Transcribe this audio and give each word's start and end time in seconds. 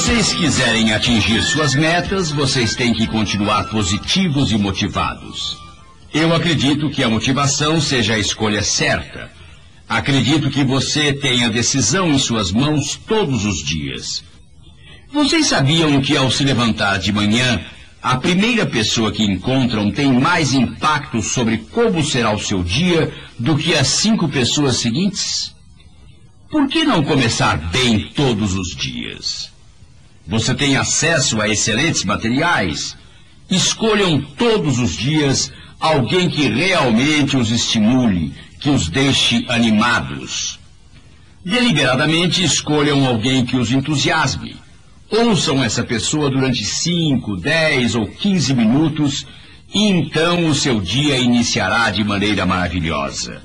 vocês 0.00 0.32
quiserem 0.32 0.94
atingir 0.94 1.42
suas 1.42 1.74
metas, 1.74 2.30
vocês 2.30 2.74
têm 2.74 2.94
que 2.94 3.06
continuar 3.06 3.64
positivos 3.64 4.50
e 4.50 4.56
motivados. 4.56 5.58
Eu 6.12 6.34
acredito 6.34 6.88
que 6.88 7.04
a 7.04 7.08
motivação 7.10 7.78
seja 7.82 8.14
a 8.14 8.18
escolha 8.18 8.62
certa. 8.62 9.30
Acredito 9.86 10.48
que 10.48 10.64
você 10.64 11.12
tenha 11.12 11.50
decisão 11.50 12.08
em 12.08 12.18
suas 12.18 12.50
mãos 12.50 12.98
todos 13.06 13.44
os 13.44 13.62
dias. 13.62 14.24
Vocês 15.12 15.48
sabiam 15.48 16.00
que 16.00 16.16
ao 16.16 16.30
se 16.30 16.44
levantar 16.44 16.98
de 16.98 17.12
manhã, 17.12 17.62
a 18.02 18.16
primeira 18.16 18.64
pessoa 18.64 19.12
que 19.12 19.22
encontram 19.22 19.90
tem 19.90 20.10
mais 20.10 20.54
impacto 20.54 21.20
sobre 21.20 21.58
como 21.58 22.02
será 22.02 22.34
o 22.34 22.40
seu 22.40 22.64
dia 22.64 23.12
do 23.38 23.54
que 23.54 23.74
as 23.74 23.88
cinco 23.88 24.30
pessoas 24.30 24.78
seguintes? 24.78 25.54
Por 26.50 26.66
que 26.68 26.84
não 26.84 27.04
começar 27.04 27.58
bem 27.70 28.10
todos 28.14 28.54
os 28.54 28.74
dias? 28.74 29.59
Você 30.26 30.54
tem 30.54 30.76
acesso 30.76 31.40
a 31.40 31.48
excelentes 31.48 32.04
materiais. 32.04 32.96
Escolham 33.50 34.20
todos 34.20 34.78
os 34.78 34.96
dias 34.96 35.52
alguém 35.80 36.28
que 36.28 36.48
realmente 36.48 37.36
os 37.36 37.50
estimule, 37.50 38.32
que 38.60 38.70
os 38.70 38.88
deixe 38.88 39.44
animados. 39.48 40.60
Deliberadamente 41.44 42.44
escolham 42.44 43.06
alguém 43.06 43.46
que 43.46 43.56
os 43.56 43.72
entusiasme. 43.72 44.56
Ouçam 45.10 45.64
essa 45.64 45.82
pessoa 45.82 46.30
durante 46.30 46.64
5, 46.64 47.36
10 47.36 47.94
ou 47.94 48.06
15 48.06 48.54
minutos 48.54 49.26
e 49.74 49.84
então 49.84 50.46
o 50.46 50.54
seu 50.54 50.80
dia 50.80 51.16
iniciará 51.16 51.90
de 51.90 52.04
maneira 52.04 52.44
maravilhosa. 52.44 53.42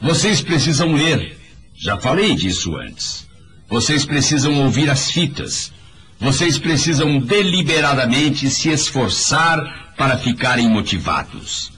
Vocês 0.00 0.40
precisam 0.40 0.92
ler. 0.92 1.38
Já 1.74 1.96
falei 1.98 2.34
disso 2.34 2.76
antes. 2.76 3.26
Vocês 3.68 4.04
precisam 4.04 4.62
ouvir 4.62 4.88
as 4.88 5.10
fitas. 5.10 5.72
Vocês 6.20 6.58
precisam 6.58 7.18
deliberadamente 7.18 8.50
se 8.50 8.68
esforçar 8.68 9.92
para 9.96 10.18
ficarem 10.18 10.68
motivados. 10.68 11.72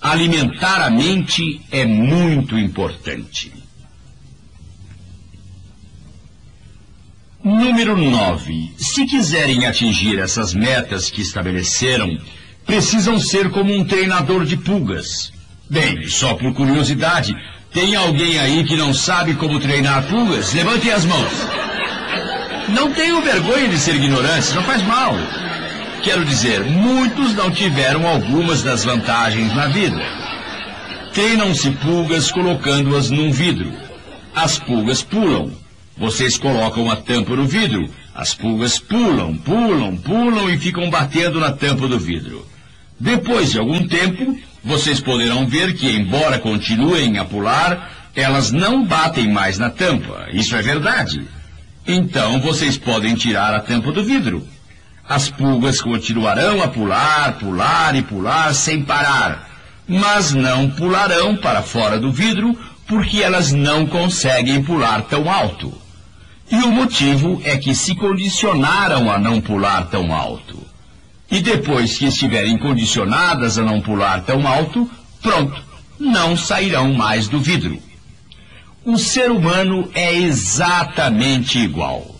Alimentar 0.00 0.80
a 0.80 0.90
mente 0.90 1.60
é 1.70 1.84
muito 1.84 2.58
importante. 2.58 3.52
Número 7.44 7.96
9. 7.96 8.72
Se 8.78 9.04
quiserem 9.04 9.66
atingir 9.66 10.18
essas 10.18 10.54
metas 10.54 11.10
que 11.10 11.20
estabeleceram, 11.20 12.18
precisam 12.64 13.20
ser 13.20 13.50
como 13.50 13.74
um 13.74 13.84
treinador 13.84 14.46
de 14.46 14.56
pulgas. 14.56 15.32
Bem, 15.68 16.08
só 16.08 16.34
por 16.34 16.54
curiosidade, 16.54 17.34
tem 17.72 17.94
alguém 17.94 18.38
aí 18.38 18.64
que 18.64 18.76
não 18.76 18.94
sabe 18.94 19.34
como 19.34 19.60
treinar 19.60 20.08
pulgas? 20.08 20.52
Levantem 20.52 20.92
as 20.92 21.04
mãos. 21.04 21.32
Não 22.68 22.92
tenham 22.92 23.20
vergonha 23.22 23.68
de 23.68 23.78
ser 23.78 23.96
ignorantes, 23.96 24.54
não 24.54 24.62
faz 24.62 24.82
mal. 24.82 25.14
Quero 26.02 26.24
dizer, 26.24 26.64
muitos 26.64 27.34
não 27.34 27.50
tiveram 27.50 28.06
algumas 28.06 28.62
das 28.62 28.84
vantagens 28.84 29.54
na 29.54 29.66
vida. 29.66 30.02
Treinam-se 31.12 31.70
pulgas 31.72 32.30
colocando-as 32.30 33.10
num 33.10 33.30
vidro. 33.30 33.72
As 34.34 34.58
pulgas 34.58 35.02
pulam, 35.02 35.52
vocês 35.96 36.38
colocam 36.38 36.90
a 36.90 36.96
tampa 36.96 37.36
no 37.36 37.46
vidro, 37.46 37.88
as 38.14 38.34
pulgas 38.34 38.78
pulam, 38.78 39.36
pulam, 39.36 39.96
pulam 39.96 40.48
e 40.50 40.58
ficam 40.58 40.88
batendo 40.90 41.38
na 41.38 41.52
tampa 41.52 41.86
do 41.86 41.98
vidro. 41.98 42.46
Depois 42.98 43.52
de 43.52 43.58
algum 43.58 43.86
tempo, 43.86 44.38
vocês 44.64 45.00
poderão 45.00 45.46
ver 45.46 45.74
que, 45.74 45.90
embora 45.90 46.38
continuem 46.38 47.18
a 47.18 47.24
pular, 47.24 48.10
elas 48.14 48.50
não 48.50 48.84
batem 48.84 49.28
mais 49.28 49.58
na 49.58 49.70
tampa. 49.70 50.28
Isso 50.32 50.54
é 50.56 50.62
verdade. 50.62 51.26
Então 51.86 52.40
vocês 52.40 52.78
podem 52.78 53.14
tirar 53.14 53.54
a 53.54 53.60
tampa 53.60 53.90
do 53.90 54.04
vidro. 54.04 54.46
As 55.08 55.28
pulgas 55.28 55.80
continuarão 55.80 56.62
a 56.62 56.68
pular, 56.68 57.38
pular 57.38 57.96
e 57.96 58.02
pular 58.02 58.54
sem 58.54 58.82
parar, 58.82 59.50
mas 59.88 60.32
não 60.32 60.70
pularão 60.70 61.36
para 61.36 61.60
fora 61.60 61.98
do 61.98 62.12
vidro 62.12 62.56
porque 62.86 63.22
elas 63.22 63.52
não 63.52 63.86
conseguem 63.86 64.62
pular 64.62 65.02
tão 65.02 65.30
alto. 65.30 65.72
E 66.50 66.56
o 66.56 66.70
motivo 66.70 67.40
é 67.44 67.56
que 67.56 67.74
se 67.74 67.94
condicionaram 67.94 69.10
a 69.10 69.18
não 69.18 69.40
pular 69.40 69.86
tão 69.86 70.14
alto. 70.14 70.58
E 71.30 71.40
depois 71.40 71.98
que 71.98 72.04
estiverem 72.04 72.58
condicionadas 72.58 73.58
a 73.58 73.62
não 73.62 73.80
pular 73.80 74.22
tão 74.22 74.46
alto, 74.46 74.88
pronto, 75.20 75.60
não 75.98 76.36
sairão 76.36 76.92
mais 76.92 77.26
do 77.26 77.40
vidro. 77.40 77.78
O 78.84 78.98
ser 78.98 79.30
humano 79.30 79.88
é 79.94 80.12
exatamente 80.12 81.56
igual. 81.56 82.16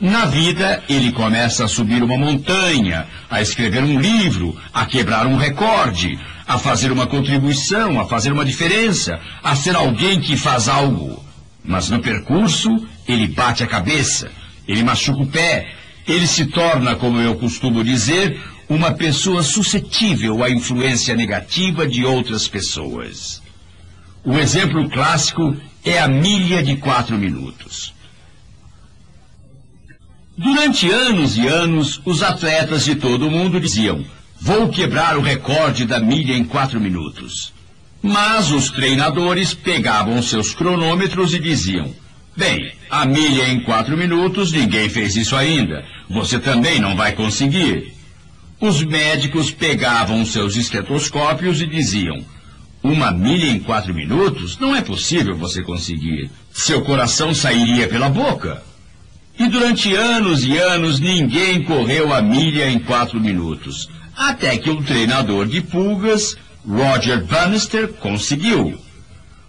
Na 0.00 0.26
vida, 0.26 0.82
ele 0.88 1.12
começa 1.12 1.64
a 1.64 1.68
subir 1.68 2.02
uma 2.02 2.18
montanha, 2.18 3.06
a 3.30 3.40
escrever 3.40 3.84
um 3.84 4.00
livro, 4.00 4.60
a 4.74 4.84
quebrar 4.84 5.28
um 5.28 5.36
recorde, 5.36 6.18
a 6.44 6.58
fazer 6.58 6.90
uma 6.90 7.06
contribuição, 7.06 8.00
a 8.00 8.04
fazer 8.04 8.32
uma 8.32 8.44
diferença, 8.44 9.20
a 9.40 9.54
ser 9.54 9.76
alguém 9.76 10.20
que 10.20 10.36
faz 10.36 10.68
algo. 10.68 11.24
Mas 11.64 11.88
no 11.88 12.00
percurso, 12.00 12.68
ele 13.06 13.28
bate 13.28 13.62
a 13.62 13.66
cabeça, 13.68 14.28
ele 14.66 14.82
machuca 14.82 15.22
o 15.22 15.26
pé, 15.28 15.68
ele 16.04 16.26
se 16.26 16.46
torna, 16.46 16.96
como 16.96 17.20
eu 17.20 17.36
costumo 17.36 17.84
dizer, 17.84 18.40
uma 18.68 18.90
pessoa 18.90 19.40
suscetível 19.44 20.42
à 20.42 20.50
influência 20.50 21.14
negativa 21.14 21.86
de 21.86 22.04
outras 22.04 22.48
pessoas. 22.48 23.40
O 24.24 24.36
exemplo 24.36 24.90
clássico 24.90 25.56
é 25.86 26.00
a 26.00 26.08
milha 26.08 26.64
de 26.64 26.76
quatro 26.76 27.16
minutos. 27.16 27.94
Durante 30.36 30.90
anos 30.90 31.36
e 31.36 31.46
anos, 31.46 32.00
os 32.04 32.24
atletas 32.24 32.84
de 32.84 32.96
todo 32.96 33.28
o 33.28 33.30
mundo 33.30 33.60
diziam: 33.60 34.04
Vou 34.40 34.68
quebrar 34.68 35.16
o 35.16 35.22
recorde 35.22 35.86
da 35.86 36.00
milha 36.00 36.34
em 36.34 36.44
quatro 36.44 36.80
minutos. 36.80 37.54
Mas 38.02 38.50
os 38.50 38.68
treinadores 38.68 39.54
pegavam 39.54 40.20
seus 40.20 40.52
cronômetros 40.52 41.32
e 41.32 41.38
diziam: 41.38 41.94
Bem, 42.36 42.72
a 42.90 43.06
milha 43.06 43.48
em 43.48 43.60
quatro 43.60 43.96
minutos, 43.96 44.52
ninguém 44.52 44.88
fez 44.88 45.16
isso 45.16 45.36
ainda. 45.36 45.84
Você 46.10 46.38
também 46.38 46.80
não 46.80 46.96
vai 46.96 47.12
conseguir. 47.12 47.94
Os 48.60 48.82
médicos 48.82 49.50
pegavam 49.52 50.26
seus 50.26 50.56
estetoscópios 50.56 51.62
e 51.62 51.66
diziam: 51.66 52.24
Uma 52.86 53.10
milha 53.10 53.50
em 53.50 53.58
quatro 53.58 53.92
minutos? 53.92 54.56
Não 54.60 54.72
é 54.72 54.80
possível 54.80 55.36
você 55.36 55.60
conseguir. 55.60 56.30
Seu 56.52 56.82
coração 56.82 57.34
sairia 57.34 57.88
pela 57.88 58.08
boca. 58.08 58.62
E 59.36 59.48
durante 59.48 59.92
anos 59.92 60.44
e 60.44 60.56
anos 60.56 61.00
ninguém 61.00 61.64
correu 61.64 62.14
a 62.14 62.22
milha 62.22 62.70
em 62.70 62.78
quatro 62.78 63.20
minutos. 63.20 63.88
Até 64.16 64.56
que 64.56 64.70
o 64.70 64.84
treinador 64.84 65.46
de 65.48 65.60
pulgas 65.62 66.36
Roger 66.64 67.26
Bannister 67.26 67.88
conseguiu. 67.94 68.78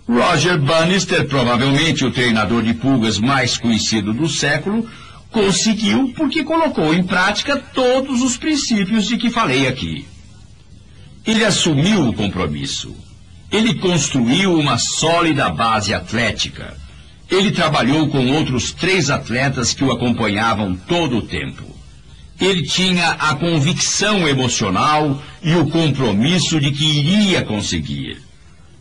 Roger 0.09 0.59
Bannister, 0.59 1.27
provavelmente 1.27 2.03
o 2.03 2.11
treinador 2.11 2.63
de 2.63 2.73
pulgas 2.73 3.19
mais 3.19 3.55
conhecido 3.55 4.13
do 4.13 4.27
século, 4.27 4.89
conseguiu 5.29 6.11
porque 6.17 6.43
colocou 6.43 6.91
em 6.91 7.03
prática 7.03 7.55
todos 7.55 8.23
os 8.23 8.35
princípios 8.35 9.05
de 9.05 9.15
que 9.15 9.29
falei 9.29 9.67
aqui. 9.67 10.07
Ele 11.23 11.45
assumiu 11.45 12.09
o 12.09 12.13
compromisso. 12.13 13.05
Ele 13.51 13.75
construiu 13.75 14.53
uma 14.53 14.77
sólida 14.77 15.49
base 15.49 15.93
atlética. 15.93 16.75
Ele 17.29 17.51
trabalhou 17.51 18.07
com 18.09 18.31
outros 18.31 18.71
três 18.71 19.09
atletas 19.09 19.73
que 19.73 19.83
o 19.83 19.91
acompanhavam 19.91 20.75
todo 20.75 21.17
o 21.17 21.21
tempo. 21.21 21.63
Ele 22.39 22.63
tinha 22.63 23.11
a 23.11 23.33
convicção 23.35 24.27
emocional 24.27 25.21
e 25.41 25.55
o 25.55 25.67
compromisso 25.67 26.59
de 26.59 26.71
que 26.71 26.85
iria 26.85 27.41
conseguir. 27.43 28.21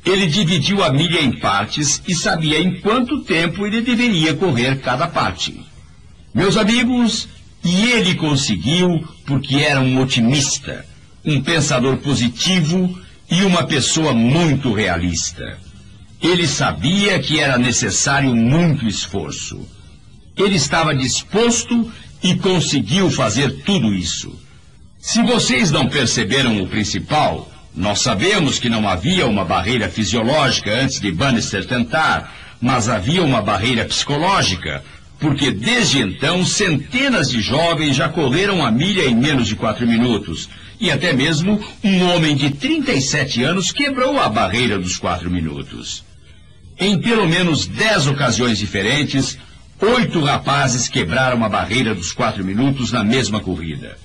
Ele 0.04 0.26
dividiu 0.26 0.84
a 0.84 0.92
milha 0.92 1.20
em 1.20 1.32
partes 1.32 2.02
e 2.06 2.14
sabia 2.14 2.60
em 2.60 2.80
quanto 2.80 3.22
tempo 3.22 3.66
ele 3.66 3.80
deveria 3.80 4.34
correr 4.34 4.80
cada 4.80 5.08
parte. 5.08 5.60
Meus 6.34 6.56
amigos, 6.56 7.28
e 7.64 7.90
ele 7.90 8.14
conseguiu 8.14 9.02
porque 9.24 9.56
era 9.56 9.80
um 9.80 10.00
otimista, 10.00 10.84
um 11.24 11.40
pensador 11.40 11.96
positivo 11.96 12.96
e 13.30 13.42
uma 13.42 13.64
pessoa 13.64 14.12
muito 14.12 14.72
realista. 14.72 15.58
Ele 16.22 16.46
sabia 16.46 17.18
que 17.18 17.40
era 17.40 17.58
necessário 17.58 18.34
muito 18.34 18.86
esforço. 18.86 19.66
Ele 20.36 20.56
estava 20.56 20.94
disposto 20.94 21.90
e 22.22 22.34
conseguiu 22.36 23.10
fazer 23.10 23.62
tudo 23.64 23.92
isso. 23.92 24.38
Se 24.98 25.22
vocês 25.22 25.70
não 25.70 25.88
perceberam 25.88 26.60
o 26.62 26.66
principal, 26.66 27.50
nós 27.74 28.00
sabemos 28.00 28.58
que 28.58 28.68
não 28.68 28.88
havia 28.88 29.26
uma 29.26 29.44
barreira 29.44 29.88
fisiológica 29.88 30.72
antes 30.72 30.98
de 30.98 31.12
Bannister 31.12 31.66
tentar, 31.66 32.34
mas 32.60 32.88
havia 32.88 33.22
uma 33.22 33.42
barreira 33.42 33.84
psicológica, 33.84 34.82
porque 35.18 35.50
desde 35.50 36.00
então 36.00 36.44
centenas 36.44 37.30
de 37.30 37.40
jovens 37.40 37.96
já 37.96 38.08
correram 38.08 38.64
a 38.64 38.70
milha 38.70 39.04
em 39.04 39.14
menos 39.14 39.46
de 39.46 39.54
quatro 39.54 39.86
minutos. 39.86 40.48
E 40.78 40.90
até 40.90 41.12
mesmo 41.12 41.60
um 41.82 42.02
homem 42.04 42.36
de 42.36 42.50
37 42.50 43.42
anos 43.42 43.72
quebrou 43.72 44.18
a 44.18 44.28
barreira 44.28 44.78
dos 44.78 44.96
quatro 44.96 45.30
minutos. 45.30 46.04
Em 46.78 47.00
pelo 47.00 47.26
menos 47.26 47.66
dez 47.66 48.06
ocasiões 48.06 48.58
diferentes, 48.58 49.38
Oito 49.78 50.20
rapazes 50.22 50.88
quebraram 50.88 51.44
a 51.44 51.50
barreira 51.50 51.94
dos 51.94 52.10
quatro 52.10 52.42
minutos 52.42 52.92
na 52.92 53.04
mesma 53.04 53.40
corrida. 53.40 53.98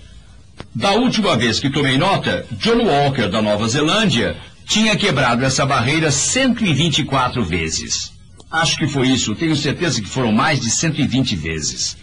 Da 0.75 0.91
última 0.91 1.37
vez 1.37 1.61
que 1.61 1.69
tomei 1.69 1.97
nota, 1.97 2.45
John 2.51 2.83
Walker, 2.83 3.29
da 3.29 3.41
Nova 3.41 3.69
Zelândia, 3.69 4.35
tinha 4.67 4.97
quebrado 4.97 5.45
essa 5.45 5.65
barreira 5.65 6.11
124 6.11 7.43
vezes. 7.45 8.11
Acho 8.51 8.77
que 8.77 8.87
foi 8.87 9.07
isso, 9.07 9.33
tenho 9.33 9.55
certeza 9.55 10.01
que 10.01 10.09
foram 10.09 10.33
mais 10.33 10.59
de 10.59 10.69
120 10.69 11.37
vezes. 11.37 11.95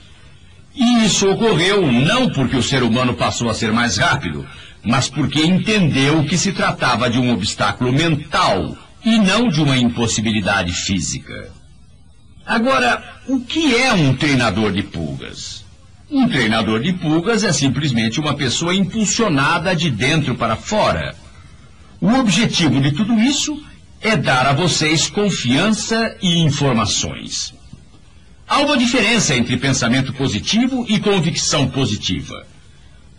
E 0.79 1.05
isso 1.05 1.29
ocorreu 1.29 1.91
não 1.91 2.31
porque 2.31 2.57
o 2.57 2.63
ser 2.63 2.85
humano 2.85 3.15
passou 3.15 3.51
a 3.51 3.55
ser 3.55 3.73
mais 3.73 3.97
rápido, 3.97 4.47
mas 4.85 5.09
porque 5.09 5.45
entendeu 5.45 6.23
que 6.25 6.39
se 6.39 6.53
tratava 6.53 7.11
de 7.11 7.19
um 7.19 7.33
obstáculo 7.33 7.93
mental 7.93 8.77
e 9.05 9.19
não 9.19 9.49
de 9.49 9.61
uma 9.61 9.77
impossibilidade 9.77 10.73
física. 10.73 11.51
Agora, 12.47 13.03
o 13.27 13.41
que 13.41 13.75
é 13.75 13.93
um 13.93 14.15
treinador 14.15 14.71
de 14.71 14.85
pulgas? 14.85 15.65
Um 16.09 16.29
treinador 16.29 16.81
de 16.81 16.93
pulgas 16.93 17.43
é 17.43 17.53
simplesmente 17.53 18.21
uma 18.21 18.35
pessoa 18.35 18.73
impulsionada 18.73 19.75
de 19.75 19.91
dentro 19.91 20.37
para 20.37 20.55
fora. 20.55 21.17
O 22.01 22.09
objetivo 22.15 22.81
de 22.81 22.93
tudo 22.93 23.19
isso 23.19 23.61
é 24.01 24.17
dar 24.17 24.47
a 24.47 24.53
vocês 24.53 25.11
confiança 25.11 26.17
e 26.23 26.39
informações. 26.39 27.58
Há 28.49 28.61
uma 28.61 28.79
diferença 28.79 29.37
entre 29.37 29.59
pensamento 29.59 30.11
positivo 30.15 30.87
e 30.89 30.99
convicção 30.99 31.69
positiva. 31.69 32.47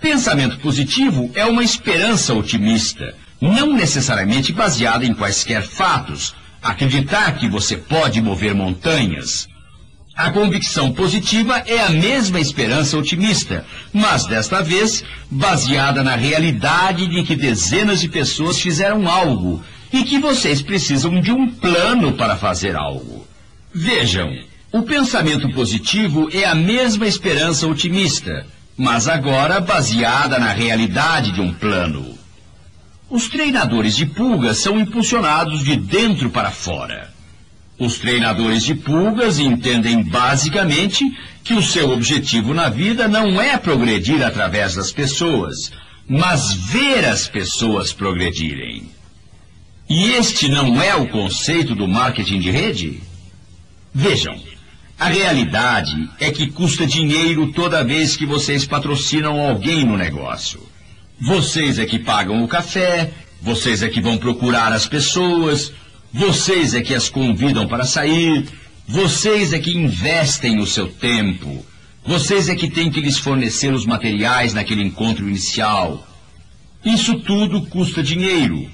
Pensamento 0.02 0.58
positivo 0.58 1.30
é 1.36 1.46
uma 1.46 1.64
esperança 1.64 2.34
otimista, 2.34 3.14
não 3.40 3.74
necessariamente 3.74 4.52
baseada 4.52 5.06
em 5.06 5.14
quaisquer 5.14 5.62
fatos. 5.62 6.34
Acreditar 6.64 7.34
que 7.38 7.48
você 7.48 7.78
pode 7.78 8.20
mover 8.20 8.56
montanhas. 8.56 9.48
A 10.16 10.32
convicção 10.32 10.92
positiva 10.92 11.60
é 11.60 11.80
a 11.80 11.92
mesma 11.92 12.40
esperança 12.40 12.98
otimista, 12.98 13.64
mas 13.94 14.26
desta 14.26 14.64
vez 14.64 15.04
baseada 15.30 16.04
na 16.04 16.16
realidade 16.16 17.08
de 17.08 17.24
que 17.24 17.36
dezenas 17.36 18.02
de 18.02 18.10
pessoas 18.10 18.60
fizeram 18.60 19.08
algo 19.08 19.64
e 19.94 20.04
que 20.04 20.18
vocês 20.18 20.62
precisam 20.62 21.22
de 21.22 21.32
um 21.32 21.48
plano 21.50 22.14
para 22.14 22.36
fazer 22.36 22.76
algo. 22.76 23.26
Vejam, 23.74 24.49
o 24.72 24.84
pensamento 24.84 25.50
positivo 25.50 26.30
é 26.32 26.46
a 26.46 26.54
mesma 26.54 27.08
esperança 27.08 27.68
otimista, 27.68 28.46
mas 28.78 29.08
agora 29.08 29.60
baseada 29.60 30.38
na 30.38 30.52
realidade 30.52 31.32
de 31.32 31.42
um 31.42 31.52
plano. 31.52 32.18
Os 33.10 33.28
treinadores 33.28 33.96
de 33.96 34.06
pulgas 34.06 34.60
são 34.60 34.80
impulsionados 34.80 35.64
de 35.64 35.76
dentro 35.76 36.30
para 36.30 36.52
fora. 36.52 37.12
Os 37.80 37.98
treinadores 37.98 38.64
de 38.64 38.76
pulgas 38.76 39.40
entendem 39.40 40.04
basicamente 40.04 41.04
que 41.44 41.56
o 41.56 41.64
seu 41.64 41.90
objetivo 41.90 42.54
na 42.54 42.70
vida 42.70 43.08
não 43.08 43.42
é 43.42 43.58
progredir 43.58 44.24
através 44.24 44.76
das 44.76 44.92
pessoas, 44.92 45.72
mas 46.08 46.54
ver 46.54 47.06
as 47.06 47.28
pessoas 47.28 47.92
progredirem. 47.92 48.92
E 49.90 50.12
este 50.12 50.48
não 50.48 50.80
é 50.80 50.94
o 50.94 51.08
conceito 51.08 51.74
do 51.74 51.88
marketing 51.88 52.40
de 52.40 52.52
rede? 52.52 53.02
Vejam, 53.92 54.40
a 55.00 55.08
realidade 55.08 56.10
é 56.20 56.30
que 56.30 56.52
custa 56.52 56.86
dinheiro 56.86 57.54
toda 57.54 57.86
vez 57.86 58.18
que 58.18 58.26
vocês 58.26 58.66
patrocinam 58.66 59.40
alguém 59.40 59.86
no 59.86 59.96
negócio. 59.96 60.62
Vocês 61.18 61.80
é 61.80 61.86
que 61.86 61.98
pagam 61.98 62.44
o 62.44 62.48
café, 62.50 63.10
vocês 63.42 63.82
é 63.82 63.88
que 63.88 64.02
vão 64.02 64.18
procurar 64.18 64.74
as 64.74 64.86
pessoas, 64.86 65.72
vocês 66.12 66.74
é 66.74 66.82
que 66.82 66.94
as 66.94 67.08
convidam 67.08 67.66
para 67.66 67.86
sair, 67.86 68.46
vocês 68.86 69.54
é 69.54 69.60
que 69.60 69.72
investem 69.72 70.60
o 70.60 70.68
seu 70.68 70.90
tempo, 70.90 71.66
vocês 72.06 72.50
é 72.50 72.56
que 72.56 72.70
têm 72.70 72.92
que 72.92 73.00
lhes 73.00 73.18
fornecer 73.18 73.74
os 73.74 73.86
materiais 73.86 74.54
naquele 74.54 74.84
encontro 74.84 75.30
inicial. 75.30 76.06
Isso 76.84 77.22
tudo 77.22 77.62
custa 77.68 78.04
dinheiro. 78.04 78.70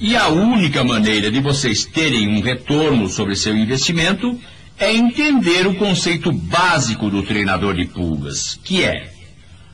E 0.00 0.16
a 0.16 0.28
única 0.28 0.82
maneira 0.82 1.30
de 1.30 1.38
vocês 1.38 1.84
terem 1.84 2.26
um 2.28 2.40
retorno 2.40 3.08
sobre 3.08 3.36
seu 3.36 3.56
investimento 3.56 4.40
é 4.78 4.94
entender 4.94 5.66
o 5.66 5.74
conceito 5.74 6.30
básico 6.32 7.10
do 7.10 7.22
treinador 7.22 7.74
de 7.74 7.86
pulgas, 7.86 8.58
que 8.62 8.84
é: 8.84 9.12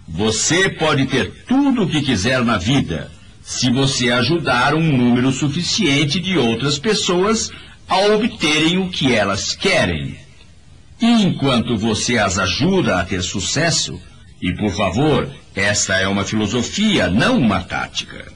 você 0.09 0.71
pode 0.71 1.07
ter 1.07 1.45
tudo 1.47 1.83
o 1.83 1.89
que 1.89 2.03
quiser 2.03 2.43
na 2.45 2.57
vida, 2.57 3.11
se 3.43 3.71
você 3.71 4.11
ajudar 4.11 4.75
um 4.75 4.97
número 4.97 5.31
suficiente 5.31 6.19
de 6.19 6.39
outras 6.39 6.79
pessoas 6.79 7.51
a 7.87 7.99
obterem 8.15 8.79
o 8.79 8.89
que 8.89 9.15
elas 9.15 9.55
querem. 9.55 10.17
E 11.01 11.07
enquanto 11.07 11.77
você 11.77 12.19
as 12.19 12.39
ajuda 12.39 12.99
a 12.99 13.05
ter 13.05 13.23
sucesso, 13.23 14.01
e 14.41 14.55
por 14.55 14.73
favor, 14.75 15.31
esta 15.55 15.95
é 15.97 16.09
uma 16.09 16.25
filosofia, 16.25 17.09
não 17.09 17.39
uma 17.39 17.61
tática. 17.61 18.33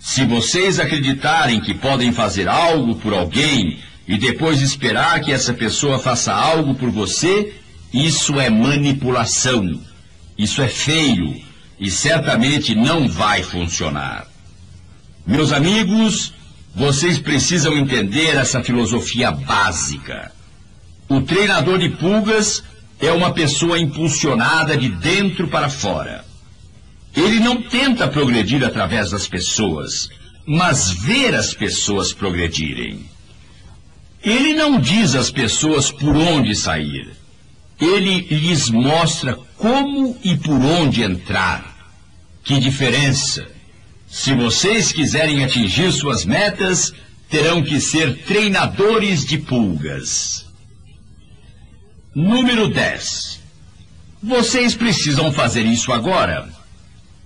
Se 0.00 0.24
vocês 0.24 0.80
acreditarem 0.80 1.60
que 1.60 1.74
podem 1.74 2.10
fazer 2.10 2.48
algo 2.48 2.96
por 2.96 3.12
alguém 3.12 3.78
e 4.10 4.18
depois 4.18 4.60
esperar 4.60 5.20
que 5.20 5.30
essa 5.30 5.54
pessoa 5.54 5.96
faça 5.96 6.34
algo 6.34 6.74
por 6.74 6.90
você, 6.90 7.54
isso 7.94 8.40
é 8.40 8.50
manipulação. 8.50 9.80
Isso 10.36 10.60
é 10.60 10.66
feio 10.66 11.40
e 11.78 11.88
certamente 11.88 12.74
não 12.74 13.08
vai 13.08 13.44
funcionar. 13.44 14.26
Meus 15.24 15.52
amigos, 15.52 16.34
vocês 16.74 17.20
precisam 17.20 17.78
entender 17.78 18.34
essa 18.34 18.60
filosofia 18.64 19.30
básica. 19.30 20.32
O 21.08 21.20
treinador 21.20 21.78
de 21.78 21.90
pulgas 21.90 22.64
é 22.98 23.12
uma 23.12 23.32
pessoa 23.32 23.78
impulsionada 23.78 24.76
de 24.76 24.88
dentro 24.88 25.46
para 25.46 25.70
fora. 25.70 26.24
Ele 27.14 27.38
não 27.38 27.62
tenta 27.62 28.08
progredir 28.08 28.64
através 28.64 29.12
das 29.12 29.28
pessoas, 29.28 30.08
mas 30.44 30.90
ver 30.90 31.32
as 31.32 31.54
pessoas 31.54 32.12
progredirem. 32.12 33.08
Ele 34.22 34.52
não 34.54 34.78
diz 34.78 35.14
às 35.14 35.30
pessoas 35.30 35.90
por 35.90 36.14
onde 36.14 36.54
sair. 36.54 37.10
Ele 37.80 38.20
lhes 38.20 38.68
mostra 38.68 39.38
como 39.56 40.18
e 40.22 40.36
por 40.36 40.60
onde 40.60 41.02
entrar. 41.02 41.94
Que 42.44 42.58
diferença! 42.58 43.46
Se 44.08 44.34
vocês 44.34 44.92
quiserem 44.92 45.44
atingir 45.44 45.92
suas 45.92 46.24
metas, 46.24 46.92
terão 47.28 47.62
que 47.62 47.80
ser 47.80 48.24
treinadores 48.24 49.24
de 49.24 49.38
pulgas. 49.38 50.44
Número 52.14 52.68
10. 52.68 53.40
Vocês 54.20 54.74
precisam 54.74 55.32
fazer 55.32 55.64
isso 55.64 55.92
agora. 55.92 56.48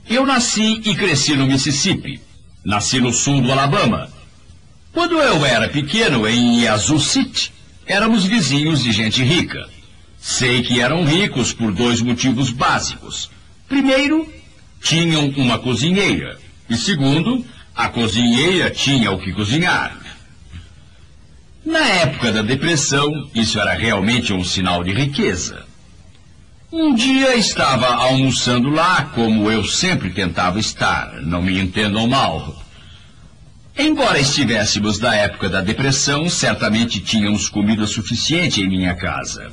Eu 0.09 0.26
nasci 0.26 0.83
e 0.85 0.95
cresci 0.95 1.35
no 1.35 1.47
Mississippi. 1.47 2.21
Nasci 2.62 3.00
no 3.00 3.12
sul 3.12 3.40
do 3.40 3.50
Alabama. 3.50 4.13
Quando 4.94 5.20
eu 5.20 5.44
era 5.44 5.68
pequeno, 5.68 6.24
em 6.26 6.62
Yazoo 6.62 7.00
City, 7.00 7.52
éramos 7.84 8.24
vizinhos 8.24 8.80
de 8.80 8.92
gente 8.92 9.24
rica. 9.24 9.68
Sei 10.20 10.62
que 10.62 10.80
eram 10.80 11.04
ricos 11.04 11.52
por 11.52 11.72
dois 11.72 12.00
motivos 12.00 12.50
básicos. 12.50 13.28
Primeiro, 13.68 14.32
tinham 14.80 15.30
uma 15.36 15.58
cozinheira. 15.58 16.38
E 16.70 16.76
segundo, 16.76 17.44
a 17.74 17.88
cozinheira 17.88 18.70
tinha 18.70 19.10
o 19.10 19.18
que 19.18 19.32
cozinhar. 19.32 19.98
Na 21.66 21.84
época 21.86 22.30
da 22.30 22.42
depressão, 22.42 23.28
isso 23.34 23.58
era 23.58 23.74
realmente 23.74 24.32
um 24.32 24.44
sinal 24.44 24.84
de 24.84 24.92
riqueza. 24.92 25.66
Um 26.70 26.94
dia 26.94 27.34
estava 27.34 27.88
almoçando 27.88 28.70
lá, 28.70 29.10
como 29.12 29.50
eu 29.50 29.64
sempre 29.64 30.10
tentava 30.10 30.60
estar, 30.60 31.20
não 31.20 31.42
me 31.42 31.58
entendam 31.58 32.06
mal. 32.06 32.63
Embora 33.76 34.21
estivéssemos 34.21 34.99
da 34.99 35.14
época 35.16 35.49
da 35.49 35.61
depressão, 35.61 36.28
certamente 36.31 37.00
tínhamos 37.00 37.49
comida 37.49 37.87
suficiente 37.87 38.61
em 38.61 38.69
minha 38.69 38.95
casa. 38.95 39.52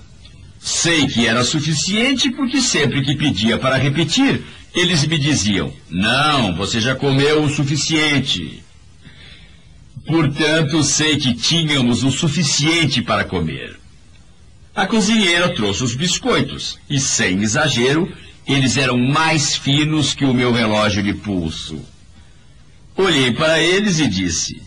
Sei 0.59 1.07
que 1.07 1.25
era 1.25 1.43
suficiente 1.43 2.29
porque 2.29 2.61
sempre 2.61 3.01
que 3.01 3.15
pedia 3.15 3.57
para 3.57 3.77
repetir, 3.77 4.43
eles 4.75 5.05
me 5.07 5.17
diziam: 5.17 5.73
Não, 5.89 6.55
você 6.55 6.79
já 6.79 6.93
comeu 6.95 7.43
o 7.43 7.49
suficiente. 7.49 8.63
Portanto, 10.05 10.83
sei 10.83 11.17
que 11.17 11.33
tínhamos 11.33 12.03
o 12.03 12.11
suficiente 12.11 13.01
para 13.01 13.23
comer. 13.23 13.79
A 14.75 14.85
cozinheira 14.85 15.49
trouxe 15.49 15.83
os 15.83 15.95
biscoitos 15.95 16.77
e, 16.87 16.99
sem 16.99 17.41
exagero, 17.41 18.11
eles 18.47 18.77
eram 18.77 18.97
mais 18.97 19.55
finos 19.55 20.13
que 20.13 20.25
o 20.25 20.33
meu 20.33 20.51
relógio 20.51 21.01
de 21.01 21.13
pulso. 21.13 21.83
Olhei 23.01 23.31
para 23.31 23.59
eles 23.59 23.99
e 23.99 24.07
disse: 24.07 24.61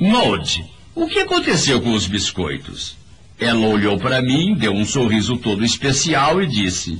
Maud, 0.00 0.64
o 0.94 1.08
que 1.08 1.18
aconteceu 1.18 1.80
com 1.80 1.92
os 1.92 2.06
biscoitos? 2.06 2.96
Ela 3.36 3.66
olhou 3.66 3.98
para 3.98 4.22
mim, 4.22 4.54
deu 4.54 4.72
um 4.72 4.84
sorriso 4.84 5.36
todo 5.38 5.64
especial 5.64 6.40
e 6.40 6.46
disse: 6.46 6.96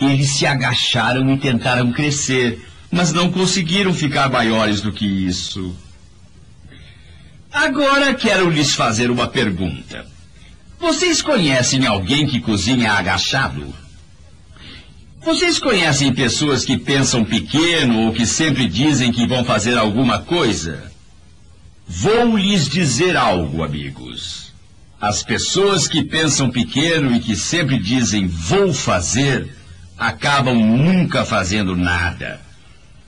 Eles 0.00 0.30
se 0.30 0.46
agacharam 0.46 1.30
e 1.34 1.36
tentaram 1.36 1.92
crescer, 1.92 2.66
mas 2.90 3.12
não 3.12 3.30
conseguiram 3.30 3.92
ficar 3.92 4.30
maiores 4.30 4.80
do 4.80 4.92
que 4.92 5.04
isso. 5.04 5.76
Agora 7.52 8.14
quero 8.14 8.48
lhes 8.48 8.74
fazer 8.74 9.10
uma 9.10 9.26
pergunta. 9.26 10.06
Vocês 10.80 11.20
conhecem 11.20 11.86
alguém 11.86 12.26
que 12.26 12.40
cozinha 12.40 12.92
agachado? 12.92 13.74
Vocês 15.24 15.60
conhecem 15.60 16.12
pessoas 16.12 16.64
que 16.64 16.76
pensam 16.76 17.24
pequeno 17.24 18.06
ou 18.06 18.12
que 18.12 18.26
sempre 18.26 18.66
dizem 18.66 19.12
que 19.12 19.24
vão 19.24 19.44
fazer 19.44 19.78
alguma 19.78 20.18
coisa? 20.18 20.90
Vou 21.86 22.36
lhes 22.36 22.68
dizer 22.68 23.16
algo, 23.16 23.62
amigos. 23.62 24.52
As 25.00 25.22
pessoas 25.22 25.86
que 25.86 26.02
pensam 26.02 26.50
pequeno 26.50 27.14
e 27.14 27.20
que 27.20 27.36
sempre 27.36 27.78
dizem 27.78 28.26
vou 28.26 28.74
fazer, 28.74 29.54
acabam 29.96 30.56
nunca 30.56 31.24
fazendo 31.24 31.76
nada. 31.76 32.40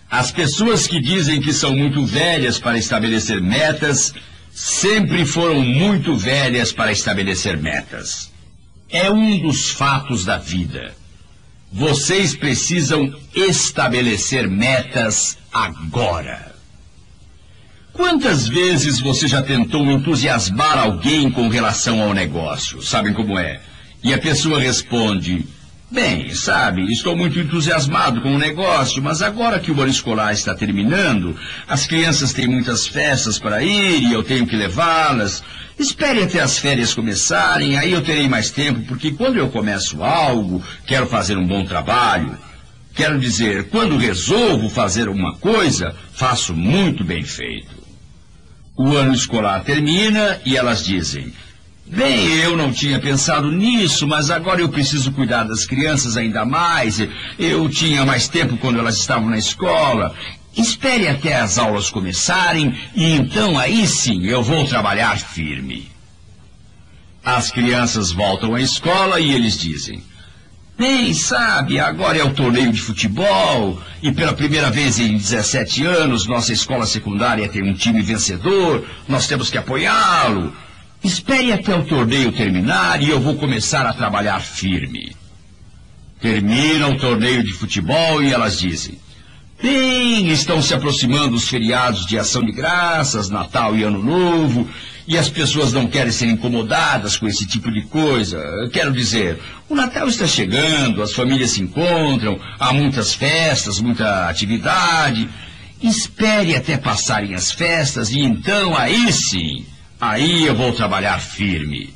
As 0.09 0.31
pessoas 0.31 0.87
que 0.87 1.01
dizem 1.01 1.41
que 1.41 1.53
são 1.53 1.75
muito 1.75 2.07
velhas 2.07 2.61
para 2.61 2.79
estabelecer 2.79 3.41
metas, 3.41 4.15
sempre 4.53 5.27
foram 5.27 5.61
muito 5.63 6.17
velhas 6.17 6.71
para 6.71 6.93
estabelecer 6.93 7.57
metas. 7.57 8.33
É 8.89 9.11
um 9.11 9.41
dos 9.41 9.71
fatos 9.71 10.25
da 10.25 10.39
vida. 10.39 10.95
Vocês 11.77 12.37
precisam 12.37 13.13
estabelecer 13.35 14.49
metas 14.49 15.37
agora. 15.53 16.55
Quantas 17.93 18.47
vezes 18.47 19.01
você 19.01 19.27
já 19.27 19.43
tentou 19.43 19.85
entusiasmar 19.91 20.79
alguém 20.79 21.29
com 21.29 21.49
relação 21.49 22.01
ao 22.01 22.15
negócio? 22.15 22.81
Sabem 22.81 23.13
como 23.13 23.37
é? 23.37 23.61
E 24.05 24.15
a 24.15 24.19
pessoa 24.19 24.61
responde: 24.61 25.45
Bem, 25.91 26.33
sabe, 26.33 26.93
estou 26.93 27.17
muito 27.17 27.41
entusiasmado 27.41 28.21
com 28.21 28.37
o 28.37 28.39
negócio, 28.39 29.03
mas 29.03 29.21
agora 29.21 29.59
que 29.59 29.73
o 29.73 29.81
ano 29.81 29.91
escolar 29.91 30.33
está 30.33 30.55
terminando, 30.55 31.37
as 31.67 31.89
crianças 31.89 32.33
têm 32.33 32.47
muitas 32.47 32.87
festas 32.87 33.37
para 33.37 33.65
ir 33.65 34.01
e 34.01 34.13
eu 34.13 34.23
tenho 34.23 34.47
que 34.47 34.55
levá-las. 34.55 35.43
Espere 35.79 36.23
até 36.23 36.41
as 36.41 36.59
férias 36.59 36.95
começarem, 36.95 37.77
aí 37.77 37.93
eu 37.93 38.03
terei 38.03 38.29
mais 38.29 38.51
tempo, 38.51 38.83
porque 38.83 39.11
quando 39.11 39.37
eu 39.37 39.49
começo 39.49 40.03
algo, 40.05 40.63
quero 40.87 41.07
fazer 41.07 41.37
um 41.37 41.47
bom 41.47 41.65
trabalho. 41.65 42.39
Quero 42.95 43.19
dizer, 43.19 43.69
quando 43.71 43.97
resolvo 43.97 44.71
fazer 44.71 45.09
uma 45.09 45.35
coisa, 45.35 45.95
faço 46.13 46.55
muito 46.55 47.03
bem 47.03 47.25
feito. 47.25 47.75
O 48.77 48.97
ano 48.97 49.13
escolar 49.13 49.65
termina 49.65 50.41
e 50.45 50.57
elas 50.57 50.85
dizem: 50.85 51.33
Bem, 51.87 52.29
eu 52.39 52.57
não 52.57 52.73
tinha 52.73 53.01
pensado 53.01 53.51
nisso, 53.51 54.07
mas 54.07 54.31
agora 54.31 54.61
eu 54.61 54.69
preciso 54.69 55.13
cuidar 55.13 55.45
das 55.45 55.67
crianças 55.67 56.17
ainda 56.17 56.45
mais. 56.45 56.99
Eu 57.39 57.69
tinha 57.69 58.07
mais 58.07 58.27
tempo 58.27 58.57
quando 58.57 58.79
elas 58.79 58.97
estavam 58.97 59.29
na 59.29 59.39
escola. 59.39 60.15
Espere 60.57 61.09
até 61.09 61.35
as 61.35 61.59
aulas 61.59 61.91
começarem 61.91 62.79
e 62.95 63.13
então 63.13 63.59
aí 63.59 63.87
sim 63.87 64.27
eu 64.27 64.43
vou 64.43 64.67
trabalhar 64.67 65.19
firme. 65.19 65.91
As 67.25 67.51
crianças 67.51 68.13
voltam 68.13 68.55
à 68.55 68.61
escola 68.61 69.19
e 69.19 69.33
eles 69.33 69.59
dizem: 69.59 70.03
Bem, 70.77 71.15
sabe, 71.15 71.81
agora 71.81 72.19
é 72.19 72.25
o 72.25 72.35
torneio 72.35 72.73
de 72.73 72.81
futebol 72.81 73.81
e 74.03 74.13
pela 74.13 74.33
primeira 74.33 74.71
vez 74.71 74.99
em 74.99 75.17
17 75.17 75.85
anos 75.87 76.27
nossa 76.27 76.53
escola 76.53 76.85
secundária 76.85 77.49
tem 77.49 77.63
um 77.63 77.75
time 77.75 78.03
vencedor, 78.03 78.87
nós 79.09 79.27
temos 79.27 79.51
que 79.51 79.59
apoiá-lo. 79.59 80.53
Espere 81.03 81.53
até 81.53 81.77
o 81.77 81.85
torneio 81.85 82.33
terminar 82.33 83.03
e 83.03 83.11
eu 83.11 83.21
vou 83.21 83.37
começar 83.37 83.87
a 83.87 83.93
trabalhar 83.93 84.41
firme. 84.41 85.17
Termina 86.21 86.89
o 86.89 86.99
torneio 86.99 87.45
de 87.45 87.53
futebol 87.53 88.23
e 88.23 88.33
elas 88.33 88.59
dizem: 88.59 88.99
Bem, 89.65 90.29
estão 90.29 90.61
se 90.61 90.75
aproximando 90.75 91.37
os 91.37 91.49
feriados 91.49 92.05
de 92.05 92.19
ação 92.19 92.43
de 92.43 92.53
graças, 92.53 93.31
Natal 93.31 93.75
e 93.75 93.83
Ano 93.83 94.03
Novo, 94.03 94.69
e 95.09 95.17
as 95.17 95.31
pessoas 95.31 95.73
não 95.73 95.87
querem 95.87 96.13
ser 96.13 96.27
incomodadas 96.27 97.17
com 97.17 97.27
esse 97.27 97.47
tipo 97.47 97.73
de 97.73 97.81
coisa. 97.81 98.39
Quero 98.71 98.93
dizer, 98.93 99.41
o 99.67 99.75
Natal 99.75 100.07
está 100.07 100.27
chegando, 100.27 101.03
as 101.03 101.15
famílias 101.15 101.53
se 101.53 101.63
encontram, 101.63 102.39
há 102.61 102.75
muitas 102.75 103.15
festas, 103.15 103.81
muita 103.81 104.29
atividade. 104.29 105.31
Espere 105.83 106.55
até 106.55 106.77
passarem 106.77 107.35
as 107.35 107.51
festas 107.51 108.11
e 108.11 108.21
então 108.21 108.77
aí 108.77 109.11
sim 109.11 109.65
Aí 109.99 110.45
eu 110.45 110.55
vou 110.55 110.75
trabalhar 110.75 111.19
firme. 111.19 111.95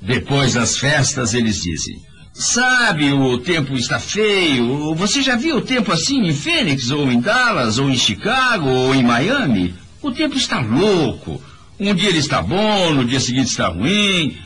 Depois 0.00 0.54
das 0.54 0.78
festas, 0.78 1.34
eles 1.34 1.60
dizem: 1.60 2.00
Sabe, 2.38 3.14
o 3.14 3.38
tempo 3.38 3.74
está 3.74 3.98
feio. 3.98 4.94
Você 4.94 5.22
já 5.22 5.36
viu 5.36 5.56
o 5.56 5.62
tempo 5.62 5.90
assim 5.90 6.26
em 6.26 6.34
Fênix, 6.34 6.90
ou 6.90 7.10
em 7.10 7.18
Dallas, 7.18 7.78
ou 7.78 7.88
em 7.88 7.96
Chicago, 7.96 8.68
ou 8.68 8.94
em 8.94 9.02
Miami? 9.02 9.74
O 10.02 10.12
tempo 10.12 10.36
está 10.36 10.60
louco. 10.60 11.42
Um 11.80 11.94
dia 11.94 12.10
ele 12.10 12.18
está 12.18 12.42
bom, 12.42 12.92
no 12.92 13.06
dia 13.06 13.20
seguinte 13.20 13.48
está 13.48 13.68
ruim. 13.68 14.36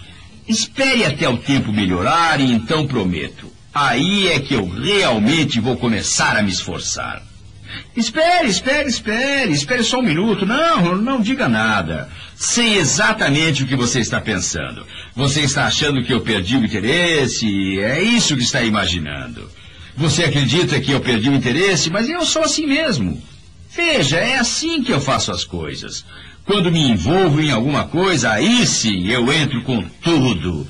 Espere 0.47 1.05
até 1.05 1.29
o 1.29 1.39
tempo 1.39 1.73
melhorar 1.73 2.41
e 2.41 2.53
então 2.53 2.87
prometo. 2.87 3.51
Aí 3.75 4.29
é 4.29 4.39
que 4.39 4.55
eu 4.55 4.69
realmente 4.69 5.59
vou 5.59 5.77
começar 5.77 6.37
a 6.37 6.43
me 6.45 6.51
esforçar. 6.51 7.21
Espere, 7.97 8.49
espere, 8.49 8.89
espere, 8.89 9.53
espere 9.53 9.83
só 9.83 9.99
um 9.99 10.03
minuto. 10.03 10.47
Não, 10.47 10.95
não 10.97 11.21
diga 11.21 11.49
nada. 11.49 12.09
Sei 12.37 12.79
exatamente 12.79 13.65
o 13.65 13.67
que 13.67 13.75
você 13.75 13.99
está 13.99 14.21
pensando. 14.21 14.87
Você 15.21 15.43
está 15.43 15.67
achando 15.67 16.03
que 16.03 16.15
eu 16.15 16.23
perdi 16.23 16.57
o 16.57 16.65
interesse? 16.65 17.79
É 17.79 18.03
isso 18.03 18.35
que 18.35 18.43
está 18.43 18.63
imaginando. 18.63 19.51
Você 19.95 20.25
acredita 20.25 20.81
que 20.81 20.93
eu 20.93 21.01
perdi 21.01 21.29
o 21.29 21.35
interesse, 21.35 21.91
mas 21.91 22.09
eu 22.09 22.25
sou 22.25 22.43
assim 22.43 22.67
mesmo. 22.67 23.23
Veja, 23.77 24.17
é 24.17 24.39
assim 24.39 24.83
que 24.83 24.91
eu 24.91 24.99
faço 24.99 25.31
as 25.31 25.45
coisas. 25.45 26.07
Quando 26.47 26.73
me 26.73 26.81
envolvo 26.81 27.39
em 27.39 27.51
alguma 27.51 27.85
coisa, 27.85 28.31
aí 28.31 28.67
sim 28.67 29.09
eu 29.09 29.31
entro 29.31 29.63
com 29.63 29.83
tudo. 30.03 30.67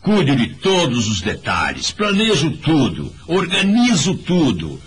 Cuido 0.00 0.34
de 0.34 0.48
todos 0.54 1.06
os 1.06 1.20
detalhes, 1.20 1.92
planejo 1.92 2.50
tudo, 2.50 3.14
organizo 3.28 4.16
tudo. 4.16 4.82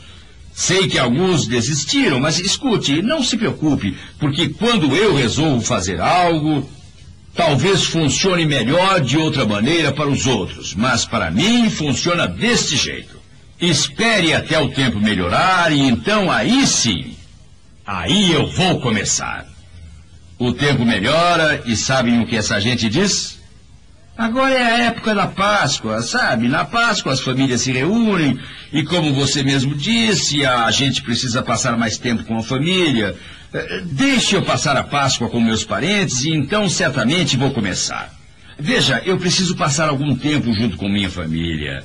Sei 0.53 0.85
que 0.89 0.99
alguns 0.99 1.47
desistiram, 1.47 2.19
mas 2.19 2.39
escute, 2.39 3.01
não 3.01 3.23
se 3.23 3.37
preocupe, 3.37 3.95
porque 4.19 4.49
quando 4.49 4.93
eu 4.93 5.15
resolvo 5.15 5.61
fazer 5.61 6.01
algo, 6.01 6.69
talvez 7.37 7.85
funcione 7.85 8.45
melhor 8.45 8.99
de 8.99 9.15
outra 9.15 9.45
maneira 9.45 9.91
para 9.93 10.09
os 10.09 10.25
outros, 10.25 10.73
mas 10.73 11.05
para 11.05 11.29
mim 11.29 11.69
funciona 11.69 12.27
deste 12.27 12.75
jeito. 12.75 13.15
Espere 13.61 14.33
até 14.33 14.59
o 14.59 14.69
tempo 14.69 14.99
melhorar 14.99 15.71
e 15.71 15.79
então 15.79 16.29
aí 16.31 16.65
sim, 16.65 17.15
aí 17.85 18.33
eu 18.33 18.47
vou 18.47 18.81
começar. 18.81 19.45
O 20.39 20.51
tempo 20.51 20.83
melhora 20.83 21.61
e 21.65 21.75
sabem 21.75 22.21
o 22.21 22.27
que 22.27 22.35
essa 22.35 22.59
gente 22.59 22.89
diz? 22.89 23.37
Agora 24.17 24.53
é 24.53 24.63
a 24.63 24.77
época 24.85 25.13
da 25.13 25.27
Páscoa, 25.27 26.01
sabe? 26.01 26.47
Na 26.47 26.65
Páscoa 26.65 27.13
as 27.13 27.21
famílias 27.21 27.61
se 27.61 27.71
reúnem 27.71 28.39
e, 28.73 28.83
como 28.83 29.13
você 29.13 29.43
mesmo 29.43 29.75
disse, 29.75 30.43
a 30.43 30.69
gente 30.71 31.03
precisa 31.03 31.43
passar 31.43 31.77
mais 31.77 31.99
tempo 31.99 32.23
com 32.23 32.37
a 32.37 32.43
família. 32.43 33.15
Deixe 33.85 34.35
eu 34.35 34.41
passar 34.41 34.75
a 34.77 34.83
Páscoa 34.83 35.29
com 35.29 35.39
meus 35.39 35.63
parentes 35.63 36.23
e 36.23 36.33
então 36.33 36.69
certamente 36.69 37.37
vou 37.37 37.51
começar. 37.51 38.13
Veja, 38.59 39.01
eu 39.05 39.17
preciso 39.17 39.55
passar 39.55 39.89
algum 39.89 40.15
tempo 40.15 40.51
junto 40.53 40.77
com 40.77 40.89
minha 40.89 41.09
família. 41.09 41.83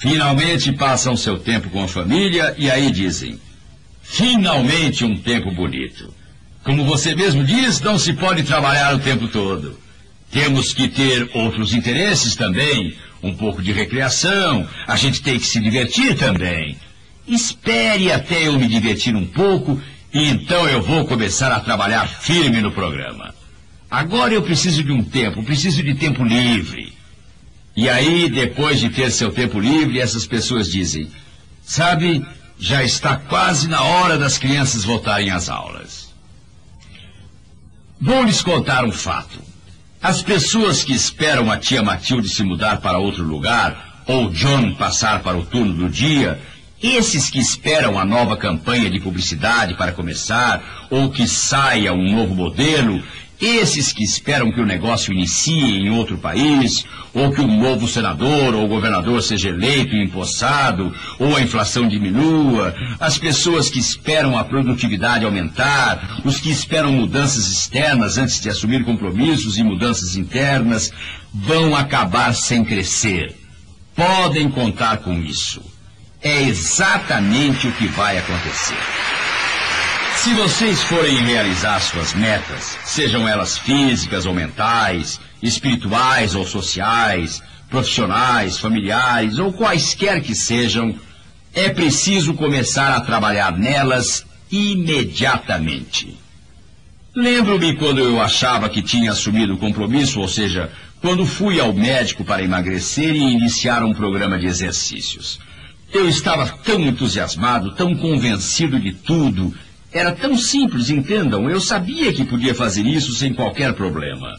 Finalmente 0.00 0.72
passam 0.72 1.16
seu 1.16 1.38
tempo 1.38 1.68
com 1.68 1.84
a 1.84 1.88
família 1.88 2.54
e 2.56 2.70
aí 2.70 2.90
dizem: 2.90 3.38
finalmente 4.02 5.04
um 5.04 5.16
tempo 5.16 5.50
bonito. 5.52 6.14
Como 6.64 6.84
você 6.84 7.14
mesmo 7.14 7.44
diz, 7.44 7.80
não 7.80 7.98
se 7.98 8.12
pode 8.14 8.42
trabalhar 8.42 8.94
o 8.94 8.98
tempo 8.98 9.28
todo. 9.28 9.78
Temos 10.30 10.72
que 10.72 10.88
ter 10.88 11.28
outros 11.34 11.74
interesses 11.74 12.34
também, 12.36 12.96
um 13.22 13.34
pouco 13.34 13.62
de 13.62 13.72
recreação, 13.72 14.66
a 14.86 14.96
gente 14.96 15.22
tem 15.22 15.38
que 15.38 15.46
se 15.46 15.60
divertir 15.60 16.16
também. 16.16 16.76
Espere 17.26 18.10
até 18.10 18.46
eu 18.46 18.58
me 18.58 18.68
divertir 18.68 19.14
um 19.14 19.26
pouco 19.26 19.80
então 20.12 20.68
eu 20.68 20.82
vou 20.82 21.06
começar 21.06 21.52
a 21.52 21.60
trabalhar 21.60 22.06
firme 22.08 22.60
no 22.60 22.72
programa. 22.72 23.34
Agora 23.90 24.34
eu 24.34 24.42
preciso 24.42 24.82
de 24.82 24.92
um 24.92 25.02
tempo, 25.02 25.42
preciso 25.42 25.82
de 25.82 25.94
tempo 25.94 26.24
livre. 26.24 26.92
E 27.76 27.88
aí, 27.88 28.28
depois 28.28 28.80
de 28.80 28.90
ter 28.90 29.10
seu 29.10 29.32
tempo 29.32 29.58
livre, 29.58 30.00
essas 30.00 30.26
pessoas 30.26 30.70
dizem: 30.70 31.10
Sabe, 31.62 32.24
já 32.58 32.84
está 32.84 33.16
quase 33.16 33.68
na 33.68 33.82
hora 33.82 34.18
das 34.18 34.36
crianças 34.36 34.84
voltarem 34.84 35.30
às 35.30 35.48
aulas. 35.48 36.12
Vou 38.00 38.22
lhes 38.22 38.42
contar 38.42 38.84
um 38.84 38.92
fato. 38.92 39.40
As 40.02 40.22
pessoas 40.22 40.82
que 40.82 40.92
esperam 40.92 41.50
a 41.50 41.58
tia 41.58 41.82
Matilde 41.82 42.28
se 42.28 42.42
mudar 42.42 42.80
para 42.80 42.98
outro 42.98 43.22
lugar, 43.22 44.02
ou 44.06 44.30
John 44.30 44.74
passar 44.74 45.22
para 45.22 45.36
o 45.36 45.44
turno 45.44 45.74
do 45.74 45.88
dia, 45.88 46.40
esses 46.82 47.28
que 47.28 47.38
esperam 47.38 47.98
a 47.98 48.04
nova 48.04 48.36
campanha 48.36 48.90
de 48.90 49.00
publicidade 49.00 49.74
para 49.74 49.92
começar, 49.92 50.86
ou 50.90 51.10
que 51.10 51.26
saia 51.26 51.92
um 51.92 52.10
novo 52.16 52.34
modelo, 52.34 53.02
esses 53.40 53.92
que 53.92 54.04
esperam 54.04 54.52
que 54.52 54.60
o 54.60 54.66
negócio 54.66 55.12
inicie 55.12 55.78
em 55.78 55.90
outro 55.90 56.18
país, 56.18 56.84
ou 57.14 57.32
que 57.32 57.40
um 57.40 57.60
novo 57.60 57.88
senador 57.88 58.54
ou 58.54 58.68
governador 58.68 59.22
seja 59.22 59.48
eleito 59.48 59.94
e 59.94 60.04
empossado, 60.04 60.94
ou 61.18 61.34
a 61.34 61.40
inflação 61.40 61.88
diminua, 61.88 62.74
as 62.98 63.18
pessoas 63.18 63.70
que 63.70 63.78
esperam 63.78 64.38
a 64.38 64.44
produtividade 64.44 65.24
aumentar, 65.24 66.20
os 66.24 66.38
que 66.38 66.50
esperam 66.50 66.92
mudanças 66.92 67.46
externas 67.48 68.18
antes 68.18 68.40
de 68.40 68.50
assumir 68.50 68.84
compromissos 68.84 69.56
e 69.56 69.62
mudanças 69.62 70.16
internas, 70.16 70.92
vão 71.32 71.74
acabar 71.74 72.34
sem 72.34 72.62
crescer. 72.62 73.34
Podem 73.94 74.50
contar 74.50 74.98
com 74.98 75.18
isso. 75.18 75.79
É 76.22 76.42
exatamente 76.42 77.66
o 77.66 77.72
que 77.72 77.86
vai 77.88 78.18
acontecer. 78.18 78.76
Se 80.16 80.34
vocês 80.34 80.82
forem 80.82 81.16
realizar 81.24 81.80
suas 81.80 82.12
metas, 82.12 82.76
sejam 82.84 83.26
elas 83.26 83.56
físicas 83.56 84.26
ou 84.26 84.34
mentais, 84.34 85.18
espirituais 85.42 86.34
ou 86.34 86.46
sociais, 86.46 87.42
profissionais, 87.70 88.58
familiares 88.58 89.38
ou 89.38 89.50
quaisquer 89.50 90.20
que 90.20 90.34
sejam, 90.34 90.94
é 91.54 91.70
preciso 91.70 92.34
começar 92.34 92.94
a 92.94 93.00
trabalhar 93.00 93.56
nelas 93.56 94.26
imediatamente. 94.50 96.18
Lembro-me 97.14 97.76
quando 97.76 97.98
eu 97.98 98.20
achava 98.20 98.68
que 98.68 98.82
tinha 98.82 99.12
assumido 99.12 99.54
o 99.54 99.58
compromisso, 99.58 100.20
ou 100.20 100.28
seja, 100.28 100.70
quando 101.00 101.24
fui 101.24 101.58
ao 101.58 101.72
médico 101.72 102.24
para 102.24 102.42
emagrecer 102.42 103.16
e 103.16 103.32
iniciar 103.32 103.82
um 103.82 103.94
programa 103.94 104.38
de 104.38 104.46
exercícios. 104.46 105.40
Eu 105.92 106.08
estava 106.08 106.46
tão 106.64 106.80
entusiasmado, 106.80 107.74
tão 107.74 107.96
convencido 107.96 108.78
de 108.78 108.92
tudo. 108.92 109.52
Era 109.92 110.12
tão 110.12 110.36
simples, 110.38 110.88
entendam. 110.88 111.50
Eu 111.50 111.60
sabia 111.60 112.12
que 112.12 112.24
podia 112.24 112.54
fazer 112.54 112.86
isso 112.86 113.12
sem 113.12 113.34
qualquer 113.34 113.72
problema. 113.74 114.38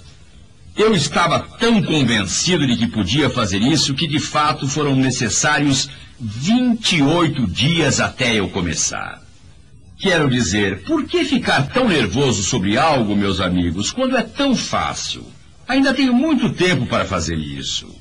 Eu 0.77 0.95
estava 0.95 1.39
tão 1.39 1.83
convencido 1.83 2.65
de 2.65 2.77
que 2.77 2.87
podia 2.87 3.29
fazer 3.29 3.61
isso 3.61 3.93
que 3.93 4.07
de 4.07 4.19
fato 4.19 4.67
foram 4.67 4.95
necessários 4.95 5.89
28 6.19 7.47
dias 7.47 7.99
até 7.99 8.35
eu 8.35 8.49
começar. 8.49 9.21
Quero 9.99 10.29
dizer, 10.29 10.83
por 10.83 11.05
que 11.05 11.25
ficar 11.25 11.67
tão 11.67 11.89
nervoso 11.89 12.41
sobre 12.43 12.77
algo, 12.77 13.15
meus 13.15 13.41
amigos, 13.41 13.91
quando 13.91 14.15
é 14.15 14.23
tão 14.23 14.55
fácil? 14.55 15.25
Ainda 15.67 15.93
tenho 15.93 16.13
muito 16.13 16.53
tempo 16.53 16.85
para 16.85 17.05
fazer 17.05 17.35
isso. 17.35 17.93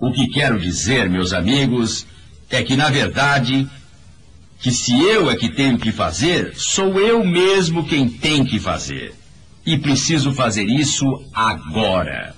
O 0.00 0.12
que 0.12 0.28
quero 0.28 0.58
dizer, 0.58 1.10
meus 1.10 1.32
amigos, 1.32 2.06
é 2.50 2.62
que, 2.62 2.76
na 2.76 2.88
verdade, 2.88 3.68
que 4.60 4.72
se 4.72 4.98
eu 5.00 5.30
é 5.30 5.36
que 5.36 5.48
tenho 5.48 5.78
que 5.78 5.92
fazer, 5.92 6.52
sou 6.56 6.98
eu 6.98 7.24
mesmo 7.24 7.86
quem 7.86 8.08
tem 8.08 8.44
que 8.44 8.58
fazer. 8.58 9.14
E 9.64 9.78
preciso 9.78 10.32
fazer 10.32 10.64
isso 10.64 11.04
agora. 11.32 12.34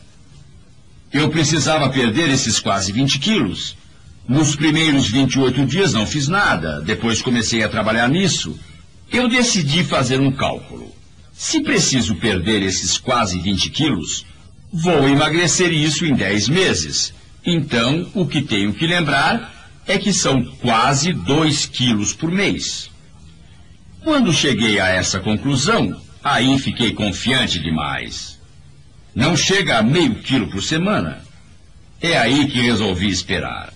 Eu 1.12 1.29
precisava 1.29 1.88
perder 1.88 2.29
esses 2.29 2.59
quase 2.61 2.93
20 2.93 3.19
quilos. 3.19 3.76
Nos 4.29 4.55
primeiros 4.55 5.09
28 5.09 5.64
dias 5.64 5.93
não 5.93 6.07
fiz 6.07 6.29
nada, 6.29 6.81
depois 6.81 7.23
comecei 7.23 7.62
a 7.62 7.69
trabalhar 7.69 8.09
nisso. 8.09 8.59
Eu 9.11 9.29
decidi 9.29 9.83
fazer 9.83 10.21
um 10.21 10.31
cálculo. 10.31 10.95
Se 11.33 11.62
preciso 11.62 12.14
perder 12.17 12.62
esses 12.62 12.99
quase 12.99 13.40
20 13.40 13.71
quilos, 13.71 14.26
vou 14.73 15.09
emagrecer 15.09 15.73
isso 15.73 16.05
em 16.05 16.14
10 16.14 16.49
meses. 16.49 17.14
Então, 17.45 18.07
o 18.14 18.26
que 18.26 18.43
tenho 18.43 18.75
que 18.75 18.87
lembrar 18.87 19.60
é 19.87 19.99
que 19.99 20.13
são 20.13 20.43
quase 20.61 21.13
2 21.13 21.67
quilos 21.67 22.13
por 22.13 22.31
mês. 22.31 22.91
Quando 24.03 24.33
cheguei 24.33 24.81
a 24.81 24.89
essa 24.89 25.21
conclusão, 25.21 26.01
aí 26.23 26.59
fiquei 26.59 26.93
confiante 26.93 27.59
demais. 27.59 28.39
Não 29.15 29.37
chega 29.37 29.79
a 29.79 29.83
meio 29.83 30.15
quilo 30.17 30.49
por 30.49 30.63
semana. 30.63 31.23
É 32.01 32.17
aí 32.17 32.49
que 32.49 32.61
resolvi 32.61 33.09
esperar. 33.09 33.73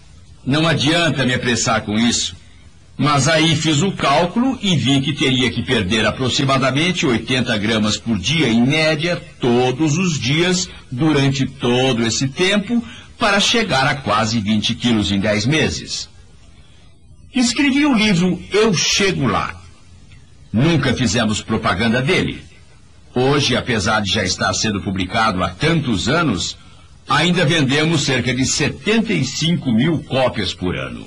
Não 0.47 0.67
adianta 0.67 1.27
me 1.27 1.35
apressar 1.35 1.83
com 1.83 1.99
isso. 1.99 2.37
Mas 2.97 3.27
aí 3.27 3.57
fiz 3.57 3.83
o 3.83 3.91
cálculo 3.91 4.57
e 4.63 4.77
vi 4.77 5.01
que 5.01 5.13
teria 5.13 5.51
que 5.51 5.65
perder 5.65 6.07
aproximadamente 6.07 7.05
80 7.05 7.59
gramas 7.59 7.97
por 7.97 8.17
dia, 8.17 8.49
em 8.49 8.65
média, 8.65 9.21
todos 9.41 9.99
os 9.99 10.19
dias, 10.19 10.69
durante 10.91 11.45
todo 11.45 12.07
esse 12.07 12.29
tempo, 12.29 12.83
para 13.25 13.41
chegar 13.41 13.87
a 13.87 13.95
quase 13.95 14.39
20 14.39 14.75
quilos 14.75 15.11
em 15.11 15.19
10 15.19 15.47
meses. 15.47 16.11
Escrevi 17.35 17.87
o 17.87 17.95
livro 17.95 18.39
Eu 18.53 18.75
Chego 18.75 19.27
Lá. 19.27 19.59
Nunca 20.53 20.93
fizemos 20.93 21.41
propaganda 21.41 22.03
dele. 22.03 22.45
Hoje, 23.15 23.57
apesar 23.57 24.03
de 24.03 24.13
já 24.13 24.23
estar 24.23 24.53
sendo 24.53 24.83
publicado 24.83 25.43
há 25.43 25.49
tantos 25.49 26.07
anos, 26.07 26.59
ainda 27.09 27.47
vendemos 27.47 28.03
cerca 28.03 28.35
de 28.35 28.45
75 28.45 29.73
mil 29.73 30.05
cópias 30.05 30.53
por 30.53 30.77
ano. 30.77 31.07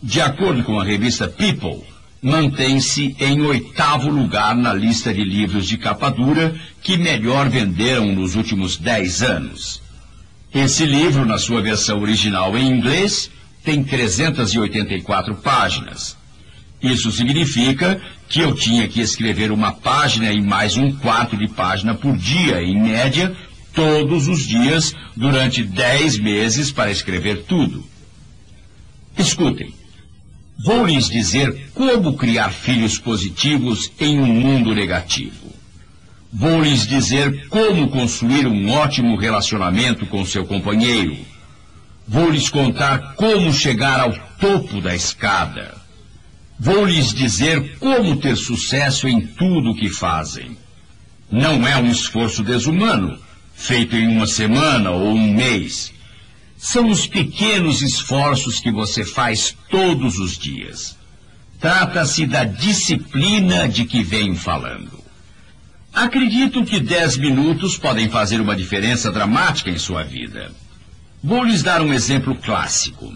De 0.00 0.20
acordo 0.20 0.62
com 0.62 0.78
a 0.78 0.84
revista 0.84 1.26
People, 1.26 1.82
mantém-se 2.22 3.16
em 3.18 3.40
oitavo 3.40 4.08
lugar 4.10 4.54
na 4.54 4.72
lista 4.72 5.12
de 5.12 5.24
livros 5.24 5.66
de 5.66 5.76
capa 5.76 6.08
dura 6.08 6.54
que 6.80 6.96
melhor 6.96 7.48
venderam 7.48 8.12
nos 8.12 8.36
últimos 8.36 8.76
dez 8.76 9.24
anos. 9.24 9.84
Esse 10.56 10.86
livro, 10.86 11.26
na 11.26 11.36
sua 11.36 11.60
versão 11.60 12.00
original 12.00 12.56
em 12.56 12.66
inglês, 12.66 13.30
tem 13.62 13.84
384 13.84 15.34
páginas. 15.34 16.16
Isso 16.82 17.12
significa 17.12 18.00
que 18.26 18.40
eu 18.40 18.54
tinha 18.54 18.88
que 18.88 19.02
escrever 19.02 19.52
uma 19.52 19.70
página 19.70 20.32
e 20.32 20.40
mais 20.40 20.78
um 20.78 20.90
quarto 20.92 21.36
de 21.36 21.46
página 21.46 21.94
por 21.94 22.16
dia, 22.16 22.62
em 22.62 22.80
média, 22.80 23.36
todos 23.74 24.28
os 24.28 24.46
dias, 24.46 24.94
durante 25.14 25.62
10 25.62 26.20
meses 26.20 26.72
para 26.72 26.90
escrever 26.90 27.42
tudo. 27.42 27.84
Escutem, 29.18 29.74
vou 30.64 30.86
lhes 30.86 31.10
dizer 31.10 31.68
como 31.74 32.16
criar 32.16 32.48
filhos 32.48 32.98
positivos 32.98 33.92
em 34.00 34.18
um 34.18 34.26
mundo 34.26 34.74
negativo. 34.74 35.45
Vou 36.38 36.60
lhes 36.60 36.86
dizer 36.86 37.48
como 37.48 37.88
construir 37.88 38.46
um 38.46 38.70
ótimo 38.70 39.16
relacionamento 39.16 40.04
com 40.04 40.22
seu 40.26 40.44
companheiro. 40.44 41.16
Vou 42.06 42.28
lhes 42.28 42.50
contar 42.50 43.14
como 43.14 43.50
chegar 43.54 44.00
ao 44.00 44.12
topo 44.38 44.82
da 44.82 44.94
escada. 44.94 45.74
Vou 46.60 46.84
lhes 46.84 47.14
dizer 47.14 47.78
como 47.78 48.16
ter 48.16 48.36
sucesso 48.36 49.08
em 49.08 49.26
tudo 49.26 49.70
o 49.70 49.74
que 49.74 49.88
fazem. 49.88 50.58
Não 51.32 51.66
é 51.66 51.78
um 51.78 51.90
esforço 51.90 52.42
desumano, 52.42 53.18
feito 53.54 53.96
em 53.96 54.06
uma 54.06 54.26
semana 54.26 54.90
ou 54.90 55.14
um 55.14 55.32
mês. 55.32 55.90
São 56.58 56.90
os 56.90 57.06
pequenos 57.06 57.80
esforços 57.80 58.60
que 58.60 58.70
você 58.70 59.06
faz 59.06 59.56
todos 59.70 60.18
os 60.18 60.36
dias. 60.36 60.98
Trata-se 61.58 62.26
da 62.26 62.44
disciplina 62.44 63.66
de 63.66 63.86
que 63.86 64.02
venho 64.02 64.36
falando. 64.36 65.05
Acredito 65.96 66.62
que 66.62 66.78
dez 66.78 67.16
minutos 67.16 67.78
podem 67.78 68.10
fazer 68.10 68.38
uma 68.38 68.54
diferença 68.54 69.10
dramática 69.10 69.70
em 69.70 69.78
sua 69.78 70.02
vida. 70.02 70.52
Vou 71.24 71.42
lhes 71.42 71.62
dar 71.62 71.80
um 71.80 71.90
exemplo 71.90 72.34
clássico. 72.34 73.14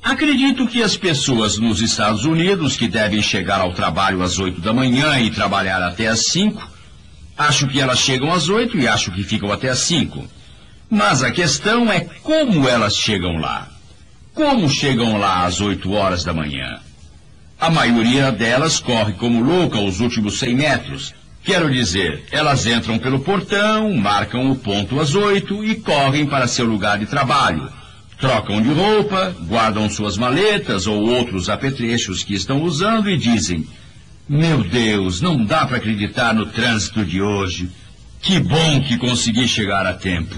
Acredito 0.00 0.68
que 0.68 0.80
as 0.80 0.96
pessoas 0.96 1.58
nos 1.58 1.80
Estados 1.80 2.24
Unidos 2.24 2.76
que 2.76 2.86
devem 2.86 3.20
chegar 3.20 3.60
ao 3.60 3.74
trabalho 3.74 4.22
às 4.22 4.38
oito 4.38 4.60
da 4.60 4.72
manhã 4.72 5.18
e 5.18 5.28
trabalhar 5.28 5.82
até 5.82 6.06
às 6.06 6.26
cinco, 6.26 6.70
acho 7.36 7.66
que 7.66 7.80
elas 7.80 7.98
chegam 7.98 8.32
às 8.32 8.48
oito 8.48 8.78
e 8.78 8.86
acho 8.86 9.10
que 9.10 9.24
ficam 9.24 9.50
até 9.50 9.68
às 9.68 9.80
cinco. 9.80 10.24
Mas 10.88 11.24
a 11.24 11.32
questão 11.32 11.90
é 11.90 11.98
como 12.22 12.68
elas 12.68 12.96
chegam 12.96 13.38
lá. 13.38 13.68
Como 14.32 14.70
chegam 14.70 15.16
lá 15.16 15.46
às 15.46 15.60
oito 15.60 15.90
horas 15.90 16.22
da 16.22 16.32
manhã? 16.32 16.78
A 17.60 17.68
maioria 17.68 18.30
delas 18.30 18.78
corre 18.78 19.14
como 19.14 19.42
louca 19.42 19.80
os 19.80 19.98
últimos 19.98 20.38
cem 20.38 20.54
metros, 20.54 21.12
Quero 21.48 21.72
dizer, 21.72 22.24
elas 22.30 22.66
entram 22.66 22.98
pelo 22.98 23.20
portão, 23.20 23.94
marcam 23.94 24.50
o 24.50 24.54
ponto 24.54 25.00
às 25.00 25.14
oito 25.14 25.64
e 25.64 25.76
correm 25.76 26.26
para 26.26 26.46
seu 26.46 26.66
lugar 26.66 26.98
de 26.98 27.06
trabalho. 27.06 27.72
Trocam 28.20 28.60
de 28.60 28.68
roupa, 28.68 29.34
guardam 29.46 29.88
suas 29.88 30.18
maletas 30.18 30.86
ou 30.86 31.00
outros 31.00 31.48
apetrechos 31.48 32.22
que 32.22 32.34
estão 32.34 32.62
usando 32.62 33.08
e 33.08 33.16
dizem: 33.16 33.66
Meu 34.28 34.62
Deus, 34.62 35.22
não 35.22 35.42
dá 35.42 35.64
para 35.64 35.78
acreditar 35.78 36.34
no 36.34 36.44
trânsito 36.44 37.02
de 37.02 37.22
hoje. 37.22 37.70
Que 38.20 38.38
bom 38.38 38.82
que 38.82 38.98
consegui 38.98 39.48
chegar 39.48 39.86
a 39.86 39.94
tempo. 39.94 40.36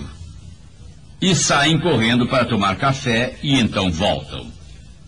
E 1.20 1.34
saem 1.34 1.80
correndo 1.80 2.28
para 2.28 2.44
tomar 2.44 2.76
café 2.76 3.36
e 3.42 3.58
então 3.58 3.90
voltam. 3.90 4.46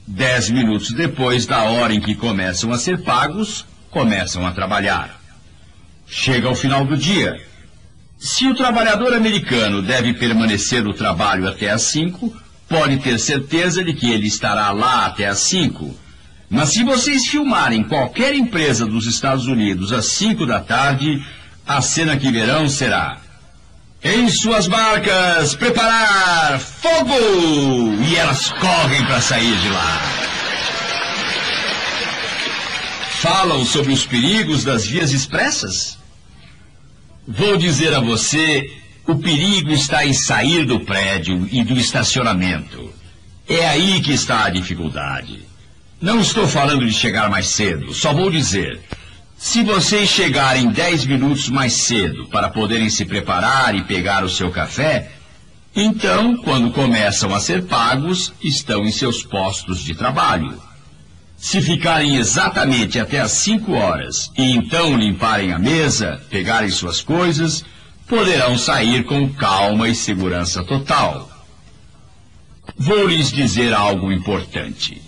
Dez 0.05 0.51
minutos 0.51 0.91
depois 0.91 1.47
da 1.47 1.63
hora 1.63 1.95
em 1.95 2.01
que 2.01 2.17
começam 2.17 2.73
a 2.73 2.77
ser 2.77 3.05
pagos, 3.05 3.65
começam 3.89 4.45
a 4.45 4.51
trabalhar. 4.51 5.22
Chega 6.15 6.47
ao 6.47 6.55
final 6.55 6.85
do 6.85 6.95
dia. 6.95 7.41
Se 8.19 8.47
o 8.47 8.55
trabalhador 8.55 9.15
americano 9.15 9.81
deve 9.81 10.13
permanecer 10.13 10.85
no 10.85 10.93
trabalho 10.93 11.49
até 11.49 11.71
às 11.71 11.85
cinco, 11.85 12.31
pode 12.69 12.99
ter 12.99 13.19
certeza 13.19 13.83
de 13.83 13.95
que 13.95 14.11
ele 14.11 14.27
estará 14.27 14.71
lá 14.73 15.07
até 15.07 15.27
às 15.27 15.39
cinco. 15.39 15.97
Mas 16.51 16.69
se 16.69 16.85
vocês 16.85 17.27
filmarem 17.29 17.83
qualquer 17.83 18.35
empresa 18.35 18.85
dos 18.85 19.07
Estados 19.07 19.47
Unidos 19.47 19.91
às 19.91 20.05
cinco 20.05 20.45
da 20.45 20.61
tarde, 20.61 21.25
a 21.67 21.81
cena 21.81 22.15
que 22.19 22.31
verão 22.31 22.69
será 22.69 23.17
em 24.05 24.29
suas 24.29 24.67
barcas, 24.67 25.55
preparar 25.55 26.61
fogo! 26.61 28.05
E 28.07 28.17
elas 28.17 28.51
correm 28.51 29.03
para 29.07 29.21
sair 29.21 29.57
de 29.57 29.69
lá 29.71 30.23
falam 33.23 33.65
sobre 33.65 33.93
os 33.93 34.05
perigos 34.05 34.65
das 34.65 34.85
vias 34.85 35.13
expressas? 35.13 36.02
Vou 37.27 37.57
dizer 37.57 37.95
a 37.95 38.01
você 38.01 38.71
o 39.07 39.17
perigo 39.17 39.71
está 39.71 40.05
em 40.07 40.13
sair 40.13 40.65
do 40.65 40.81
prédio 40.81 41.49
e 41.51 41.65
do 41.65 41.75
estacionamento. 41.75 42.93
É 43.49 43.67
aí 43.67 44.01
que 44.01 44.13
está 44.13 44.45
a 44.45 44.51
dificuldade. 44.51 45.41
Não 46.01 46.21
estou 46.21 46.47
falando 46.49 46.87
de 46.87 46.93
chegar 46.93 47.31
mais 47.31 47.49
cedo, 47.49 47.95
só 47.95 48.13
vou 48.13 48.31
dizer. 48.31 48.81
Se 49.37 49.63
vocês 49.63 50.09
chegarem 50.09 50.71
dez 50.71 51.05
minutos 51.05 51.49
mais 51.49 51.73
cedo 51.73 52.27
para 52.27 52.49
poderem 52.49 52.89
se 52.89 53.05
preparar 53.05 53.75
e 53.75 53.83
pegar 53.83 54.25
o 54.25 54.29
seu 54.29 54.51
café, 54.51 55.11
então, 55.75 56.37
quando 56.37 56.71
começam 56.71 57.35
a 57.35 57.41
ser 57.41 57.65
pagos, 57.65 58.33
estão 58.43 58.85
em 58.85 58.93
seus 58.93 59.23
postos 59.23 59.81
de 59.81 59.95
trabalho. 59.95 60.61
Se 61.43 61.61
ficarem 61.61 62.15
exatamente 62.15 63.01
até 63.01 63.19
às 63.19 63.33
cinco 63.33 63.73
horas 63.73 64.31
e 64.39 64.53
então 64.53 64.97
limparem 64.97 65.53
a 65.53 65.59
mesa, 65.59 66.23
pegarem 66.31 66.71
suas 66.71 67.01
coisas, 67.01 67.65
poderão 68.07 68.57
sair 68.57 69.03
com 69.03 69.29
calma 69.29 69.89
e 69.89 69.95
segurança 69.95 70.63
total. 70.63 71.29
Vou 72.79 73.09
lhes 73.09 73.33
dizer 73.33 73.75
algo 73.75 74.13
importante. 74.13 75.03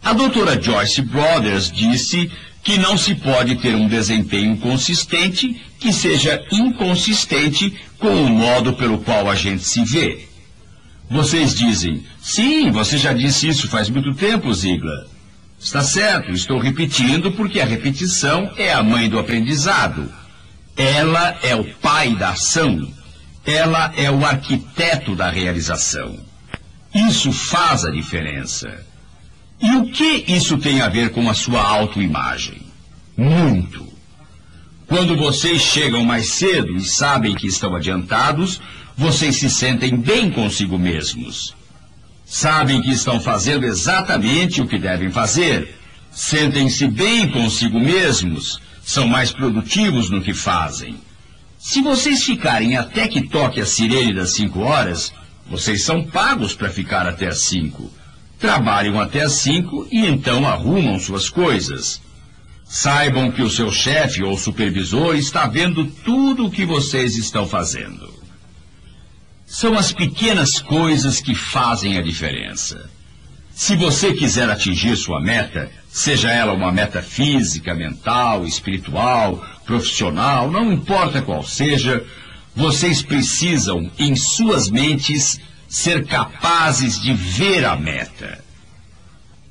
A 0.00 0.12
doutora 0.12 0.62
Joyce 0.62 1.02
Brothers 1.02 1.72
disse 1.72 2.30
que 2.62 2.78
não 2.78 2.96
se 2.96 3.16
pode 3.16 3.56
ter 3.56 3.74
um 3.74 3.88
desempenho 3.88 4.56
consistente 4.58 5.60
que 5.80 5.92
seja 5.92 6.40
inconsistente 6.52 7.74
com 7.98 8.14
o 8.22 8.30
modo 8.30 8.74
pelo 8.74 8.98
qual 8.98 9.28
a 9.28 9.34
gente 9.34 9.64
se 9.64 9.84
vê. 9.84 10.28
Vocês 11.10 11.52
dizem, 11.52 12.04
sim, 12.22 12.70
você 12.70 12.96
já 12.96 13.12
disse 13.12 13.48
isso 13.48 13.66
faz 13.66 13.90
muito 13.90 14.14
tempo, 14.14 14.54
Ziegler. 14.54 15.13
Está 15.64 15.82
certo, 15.82 16.30
estou 16.30 16.58
repetindo 16.58 17.32
porque 17.32 17.58
a 17.58 17.64
repetição 17.64 18.52
é 18.54 18.70
a 18.70 18.82
mãe 18.82 19.08
do 19.08 19.18
aprendizado. 19.18 20.12
Ela 20.76 21.38
é 21.42 21.56
o 21.56 21.64
pai 21.64 22.14
da 22.14 22.28
ação. 22.28 22.86
Ela 23.46 23.90
é 23.96 24.10
o 24.10 24.26
arquiteto 24.26 25.16
da 25.16 25.30
realização. 25.30 26.18
Isso 26.94 27.32
faz 27.32 27.86
a 27.86 27.90
diferença. 27.90 28.84
E 29.58 29.74
o 29.76 29.86
que 29.86 30.26
isso 30.28 30.58
tem 30.58 30.82
a 30.82 30.88
ver 30.90 31.12
com 31.12 31.30
a 31.30 31.34
sua 31.34 31.62
autoimagem? 31.62 32.60
Muito. 33.16 33.90
Quando 34.86 35.16
vocês 35.16 35.62
chegam 35.62 36.04
mais 36.04 36.32
cedo 36.32 36.76
e 36.76 36.84
sabem 36.84 37.34
que 37.34 37.46
estão 37.46 37.74
adiantados, 37.74 38.60
vocês 38.94 39.36
se 39.36 39.48
sentem 39.48 39.96
bem 39.96 40.30
consigo 40.30 40.78
mesmos. 40.78 41.56
Sabem 42.24 42.82
que 42.82 42.90
estão 42.90 43.20
fazendo 43.20 43.64
exatamente 43.64 44.60
o 44.60 44.66
que 44.66 44.78
devem 44.78 45.10
fazer. 45.10 45.78
Sentem-se 46.10 46.86
bem 46.86 47.30
consigo 47.30 47.78
mesmos. 47.78 48.60
São 48.84 49.06
mais 49.06 49.30
produtivos 49.30 50.10
no 50.10 50.22
que 50.22 50.34
fazem. 50.34 50.96
Se 51.58 51.80
vocês 51.80 52.22
ficarem 52.22 52.76
até 52.76 53.08
que 53.08 53.28
toque 53.28 53.60
a 53.60 53.66
sirene 53.66 54.14
das 54.14 54.32
cinco 54.32 54.60
horas, 54.60 55.12
vocês 55.48 55.84
são 55.84 56.04
pagos 56.04 56.54
para 56.54 56.70
ficar 56.70 57.06
até 57.06 57.28
as 57.28 57.42
cinco 57.42 57.90
trabalham 58.44 59.00
até 59.00 59.22
às 59.22 59.32
cinco 59.32 59.88
e 59.90 60.04
então 60.04 60.46
arrumam 60.46 60.98
suas 60.98 61.30
coisas. 61.30 62.02
Saibam 62.62 63.30
que 63.30 63.40
o 63.40 63.48
seu 63.48 63.72
chefe 63.72 64.22
ou 64.22 64.36
supervisor 64.36 65.16
está 65.16 65.46
vendo 65.46 65.86
tudo 65.86 66.46
o 66.46 66.50
que 66.50 66.66
vocês 66.66 67.16
estão 67.16 67.46
fazendo. 67.46 68.12
São 69.46 69.76
as 69.78 69.92
pequenas 69.92 70.60
coisas 70.60 71.20
que 71.20 71.34
fazem 71.34 71.98
a 71.98 72.02
diferença. 72.02 72.90
Se 73.54 73.76
você 73.76 74.12
quiser 74.12 74.50
atingir 74.50 74.96
sua 74.96 75.20
meta, 75.20 75.70
seja 75.88 76.30
ela 76.30 76.52
uma 76.52 76.72
meta 76.72 77.00
física, 77.00 77.72
mental, 77.72 78.44
espiritual, 78.44 79.46
profissional, 79.64 80.50
não 80.50 80.72
importa 80.72 81.22
qual 81.22 81.44
seja, 81.44 82.04
vocês 82.54 83.00
precisam, 83.00 83.90
em 83.98 84.16
suas 84.16 84.68
mentes, 84.68 85.40
ser 85.68 86.04
capazes 86.04 87.00
de 87.00 87.12
ver 87.14 87.64
a 87.64 87.76
meta. 87.76 88.42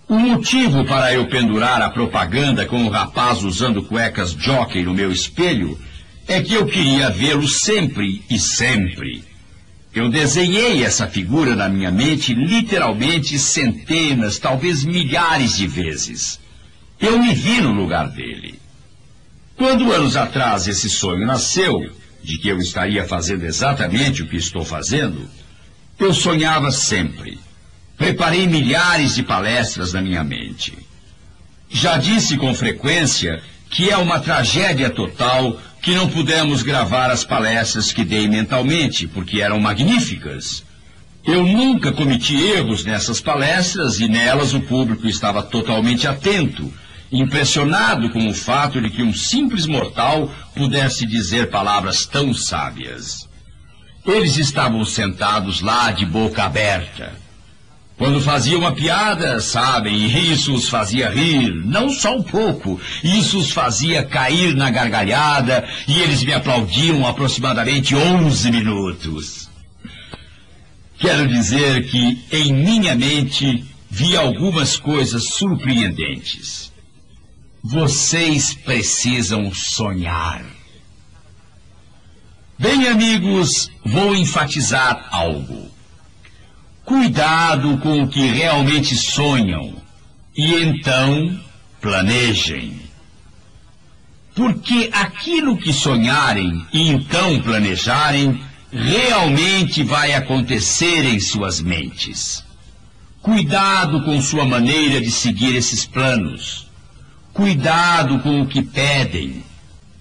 O 0.08 0.20
motivo 0.20 0.86
para 0.86 1.14
eu 1.14 1.28
pendurar 1.28 1.82
a 1.82 1.90
propaganda 1.90 2.66
com 2.66 2.86
o 2.86 2.90
rapaz 2.90 3.42
usando 3.42 3.84
cuecas 3.84 4.32
jockey 4.32 4.84
no 4.84 4.94
meu 4.94 5.12
espelho 5.12 5.80
é 6.28 6.42
que 6.42 6.54
eu 6.54 6.66
queria 6.66 7.10
vê-lo 7.10 7.48
sempre 7.48 8.24
e 8.30 8.38
sempre. 8.38 9.24
Eu 9.94 10.10
desenhei 10.10 10.84
essa 10.84 11.08
figura 11.08 11.56
na 11.56 11.70
minha 11.70 11.92
mente 11.92 12.34
literalmente 12.34 13.38
centenas, 13.38 14.40
talvez 14.40 14.84
milhares 14.84 15.56
de 15.56 15.68
vezes. 15.68 16.40
Eu 17.00 17.20
me 17.20 17.34
vi 17.34 17.62
no 17.62 17.72
lugar 17.72 18.10
dele. 18.10 18.60
Quando 19.56 19.92
anos 19.92 20.16
atrás 20.16 20.68
esse 20.68 20.90
sonho 20.90 21.28
nasceu, 21.28 21.92
de 22.24 22.38
que 22.38 22.48
eu 22.48 22.58
estaria 22.58 23.06
fazendo 23.06 23.44
exatamente 23.44 24.24
o 24.24 24.28
que 24.28 24.38
estou 24.38 24.66
fazendo, 24.66 25.30
eu 26.00 26.14
sonhava 26.14 26.72
sempre. 26.72 27.38
Preparei 27.98 28.48
milhares 28.48 29.14
de 29.14 29.24
palestras 29.24 29.94
na 29.94 30.02
minha 30.02 30.24
mente. 30.24 30.74
Já 31.70 31.98
disse 31.98 32.38
com 32.38 32.54
frequência 32.56 33.44
que 33.70 33.90
é 33.90 33.98
uma 33.98 34.20
tragédia 34.20 34.90
total 34.90 35.60
que 35.84 35.94
não 35.94 36.08
pudemos 36.08 36.64
gravar 36.64 37.12
as 37.12 37.26
palestras 37.26 37.92
que 37.92 38.06
dei 38.06 38.26
mentalmente, 38.26 39.06
porque 39.06 39.42
eram 39.42 39.60
magníficas. 39.60 40.64
Eu 41.26 41.46
nunca 41.46 41.92
cometi 41.92 42.38
erros 42.42 42.86
nessas 42.86 43.20
palestras 43.20 44.00
e 44.00 44.08
nelas 44.08 44.54
o 44.54 44.62
público 44.62 45.06
estava 45.06 45.44
totalmente 45.44 46.08
atento, 46.08 46.74
impressionado 47.12 48.10
com 48.12 48.30
o 48.30 48.34
fato 48.34 48.82
de 48.82 48.90
que 48.90 49.04
um 49.04 49.14
simples 49.14 49.66
mortal 49.66 50.34
pudesse 50.56 51.06
dizer 51.06 51.50
palavras 51.50 52.06
tão 52.06 52.34
sábias. 52.34 53.28
Eles 54.06 54.38
estavam 54.38 54.86
sentados 54.86 55.60
lá 55.60 55.92
de 55.92 56.06
boca 56.06 56.46
aberta. 56.46 57.12
Quando 58.04 58.20
fazia 58.20 58.58
uma 58.58 58.74
piada, 58.74 59.40
sabem, 59.40 60.08
isso 60.30 60.54
os 60.54 60.68
fazia 60.68 61.10
rir, 61.10 61.56
não 61.56 61.90
só 61.90 62.18
um 62.18 62.22
pouco, 62.22 62.78
isso 63.02 63.40
os 63.40 63.52
fazia 63.54 64.04
cair 64.04 64.54
na 64.54 64.70
gargalhada 64.70 65.66
e 65.88 66.02
eles 66.02 66.22
me 66.22 66.34
aplaudiam 66.34 67.08
aproximadamente 67.08 67.96
11 67.96 68.52
minutos. 68.52 69.50
Quero 71.00 71.30
dizer 71.30 71.90
que 71.90 72.22
em 72.30 72.52
minha 72.52 72.94
mente 72.94 73.64
vi 73.90 74.18
algumas 74.18 74.76
coisas 74.76 75.30
surpreendentes. 75.30 76.74
Vocês 77.64 78.54
precisam 78.54 79.50
sonhar. 79.54 80.44
Bem, 82.60 82.86
amigos, 82.86 83.72
vou 83.86 84.14
enfatizar 84.14 85.08
algo. 85.10 85.73
Cuidado 86.86 87.78
com 87.78 88.04
o 88.04 88.08
que 88.08 88.26
realmente 88.28 88.96
sonham 88.96 89.74
e 90.36 90.54
então 90.56 91.40
planejem. 91.82 92.80
Porque 94.36 94.90
aquilo 94.92 95.58
que 95.58 95.72
sonharem 95.72 96.66
e 96.74 96.90
então 96.90 97.42
planejarem 97.42 98.44
realmente 98.72 99.84
vai 99.84 100.14
acontecer 100.14 101.06
em 101.06 101.20
suas 101.20 101.62
mentes. 101.62 102.44
Cuidado 103.22 104.04
com 104.04 104.22
sua 104.22 104.46
maneira 104.46 105.00
de 105.00 105.12
seguir 105.12 105.56
esses 105.56 105.86
planos. 105.86 106.68
Cuidado 107.32 108.20
com 108.20 108.42
o 108.42 108.48
que 108.48 108.62
pedem. 108.62 109.44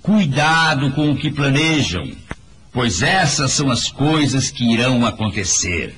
Cuidado 0.02 0.90
com 0.92 1.12
o 1.12 1.16
que 1.16 1.30
planejam 1.30 2.22
pois 2.72 3.02
essas 3.02 3.52
são 3.52 3.70
as 3.70 3.88
coisas 3.90 4.50
que 4.50 4.64
irão 4.64 5.04
acontecer. 5.04 5.94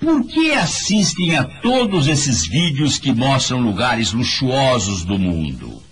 Por 0.00 0.24
que 0.26 0.52
assistem 0.52 1.36
a 1.36 1.44
todos 1.44 2.08
esses 2.08 2.46
vídeos 2.46 2.98
que 2.98 3.12
mostram 3.12 3.60
lugares 3.60 4.12
luxuosos 4.12 5.04
do 5.04 5.18
mundo? 5.18 5.82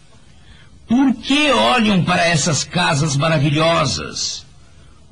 Por 0.86 1.14
que 1.16 1.50
olham 1.50 2.02
para 2.02 2.26
essas 2.26 2.64
casas 2.64 3.14
maravilhosas? 3.18 4.46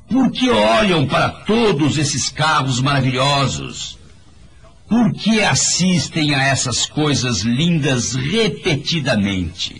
Por 0.09 0.31
que 0.31 0.49
olham 0.49 1.05
para 1.05 1.29
todos 1.29 1.99
esses 1.99 2.29
carros 2.29 2.81
maravilhosos? 2.81 3.99
Por 4.89 5.13
que 5.13 5.43
assistem 5.43 6.33
a 6.33 6.43
essas 6.45 6.87
coisas 6.87 7.41
lindas 7.41 8.15
repetidamente? 8.15 9.79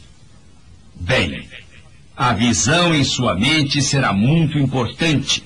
Bem, 0.93 1.47
a 2.15 2.33
visão 2.33 2.93
em 2.93 3.03
sua 3.03 3.33
mente 3.33 3.81
será 3.81 4.13
muito 4.13 4.59
importante. 4.59 5.43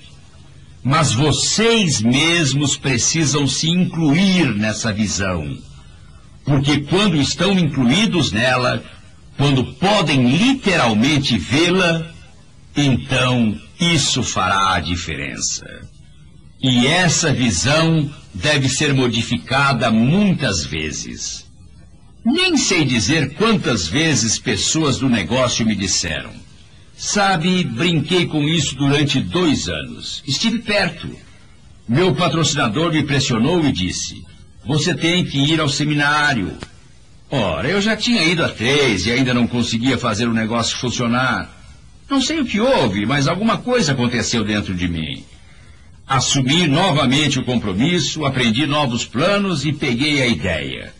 Mas 0.83 1.13
vocês 1.13 2.01
mesmos 2.01 2.75
precisam 2.75 3.47
se 3.47 3.69
incluir 3.69 4.55
nessa 4.55 4.91
visão. 4.91 5.57
Porque 6.43 6.81
quando 6.81 7.15
estão 7.17 7.57
incluídos 7.57 8.31
nela, 8.31 8.83
quando 9.37 9.63
podem 9.75 10.27
literalmente 10.37 11.37
vê-la, 11.37 12.11
então 12.75 13.59
isso 13.79 14.23
fará 14.23 14.73
a 14.73 14.79
diferença. 14.79 15.65
E 16.61 16.85
essa 16.87 17.33
visão 17.33 18.09
deve 18.33 18.69
ser 18.69 18.93
modificada 18.93 19.91
muitas 19.91 20.63
vezes. 20.65 21.45
Nem 22.23 22.55
sei 22.55 22.85
dizer 22.85 23.33
quantas 23.33 23.87
vezes 23.87 24.37
pessoas 24.37 24.99
do 24.99 25.09
negócio 25.09 25.65
me 25.65 25.75
disseram: 25.75 26.31
Sabe, 27.03 27.63
brinquei 27.63 28.27
com 28.27 28.43
isso 28.43 28.75
durante 28.75 29.19
dois 29.19 29.67
anos. 29.67 30.21
Estive 30.27 30.59
perto. 30.59 31.09
Meu 31.89 32.13
patrocinador 32.13 32.93
me 32.93 33.01
pressionou 33.01 33.65
e 33.65 33.71
disse: 33.71 34.23
Você 34.63 34.93
tem 34.93 35.25
que 35.25 35.39
ir 35.39 35.59
ao 35.59 35.67
seminário. 35.67 36.55
Ora, 37.27 37.67
eu 37.67 37.81
já 37.81 37.97
tinha 37.97 38.23
ido 38.23 38.45
a 38.45 38.49
três 38.49 39.07
e 39.07 39.11
ainda 39.11 39.33
não 39.33 39.47
conseguia 39.47 39.97
fazer 39.97 40.27
o 40.27 40.33
negócio 40.33 40.77
funcionar. 40.77 41.49
Não 42.07 42.21
sei 42.21 42.39
o 42.39 42.45
que 42.45 42.59
houve, 42.59 43.03
mas 43.07 43.27
alguma 43.27 43.57
coisa 43.57 43.93
aconteceu 43.93 44.43
dentro 44.43 44.75
de 44.75 44.87
mim. 44.87 45.25
Assumi 46.07 46.67
novamente 46.67 47.39
o 47.39 47.43
compromisso, 47.43 48.25
aprendi 48.25 48.67
novos 48.67 49.05
planos 49.05 49.65
e 49.65 49.73
peguei 49.73 50.21
a 50.21 50.27
ideia. 50.27 50.93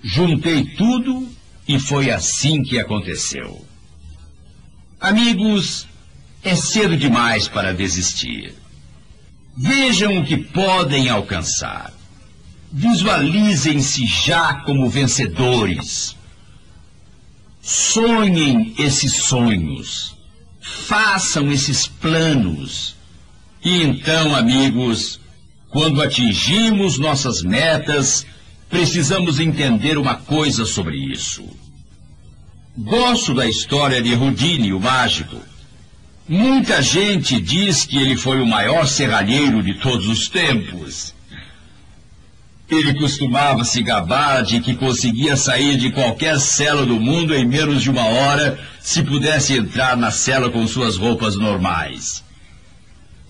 Juntei 0.00 0.62
tudo 0.76 1.28
e 1.66 1.80
foi 1.80 2.08
assim 2.08 2.62
que 2.62 2.78
aconteceu. 2.78 3.68
Amigos, 5.00 5.88
é 6.44 6.54
cedo 6.54 6.94
demais 6.94 7.48
para 7.48 7.72
desistir. 7.72 8.54
Vejam 9.56 10.18
o 10.18 10.24
que 10.26 10.36
podem 10.36 11.08
alcançar. 11.08 11.90
Visualizem-se 12.70 14.04
já 14.06 14.54
como 14.56 14.90
vencedores. 14.90 16.14
Sonhem 17.62 18.74
esses 18.78 19.14
sonhos. 19.14 20.14
Façam 20.60 21.50
esses 21.50 21.86
planos. 21.86 22.94
E 23.64 23.82
então, 23.82 24.36
amigos, 24.36 25.18
quando 25.70 26.02
atingimos 26.02 26.98
nossas 26.98 27.42
metas, 27.42 28.26
precisamos 28.68 29.40
entender 29.40 29.96
uma 29.96 30.16
coisa 30.16 30.66
sobre 30.66 30.96
isso. 30.96 31.42
Gosto 32.78 33.34
da 33.34 33.46
história 33.46 34.00
de 34.00 34.14
Houdini, 34.14 34.72
o 34.72 34.78
mágico. 34.78 35.36
Muita 36.28 36.80
gente 36.80 37.40
diz 37.40 37.84
que 37.84 37.98
ele 37.98 38.16
foi 38.16 38.40
o 38.40 38.46
maior 38.46 38.86
serralheiro 38.86 39.60
de 39.60 39.74
todos 39.74 40.06
os 40.06 40.28
tempos. 40.28 41.12
Ele 42.68 42.94
costumava 42.94 43.64
se 43.64 43.82
gabar 43.82 44.44
de 44.44 44.60
que 44.60 44.76
conseguia 44.76 45.36
sair 45.36 45.76
de 45.76 45.90
qualquer 45.90 46.38
cela 46.38 46.86
do 46.86 47.00
mundo 47.00 47.34
em 47.34 47.44
menos 47.44 47.82
de 47.82 47.90
uma 47.90 48.04
hora 48.04 48.56
se 48.78 49.02
pudesse 49.02 49.54
entrar 49.54 49.96
na 49.96 50.12
cela 50.12 50.48
com 50.48 50.64
suas 50.68 50.96
roupas 50.96 51.34
normais. 51.34 52.22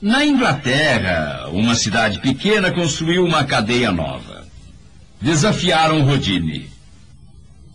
Na 0.02 0.24
Inglaterra, 0.24 1.48
uma 1.50 1.74
cidade 1.74 2.20
pequena 2.20 2.70
construiu 2.70 3.24
uma 3.24 3.44
cadeia 3.44 3.90
nova. 3.90 4.46
Desafiaram 5.20 6.02
Rodine. 6.02 6.69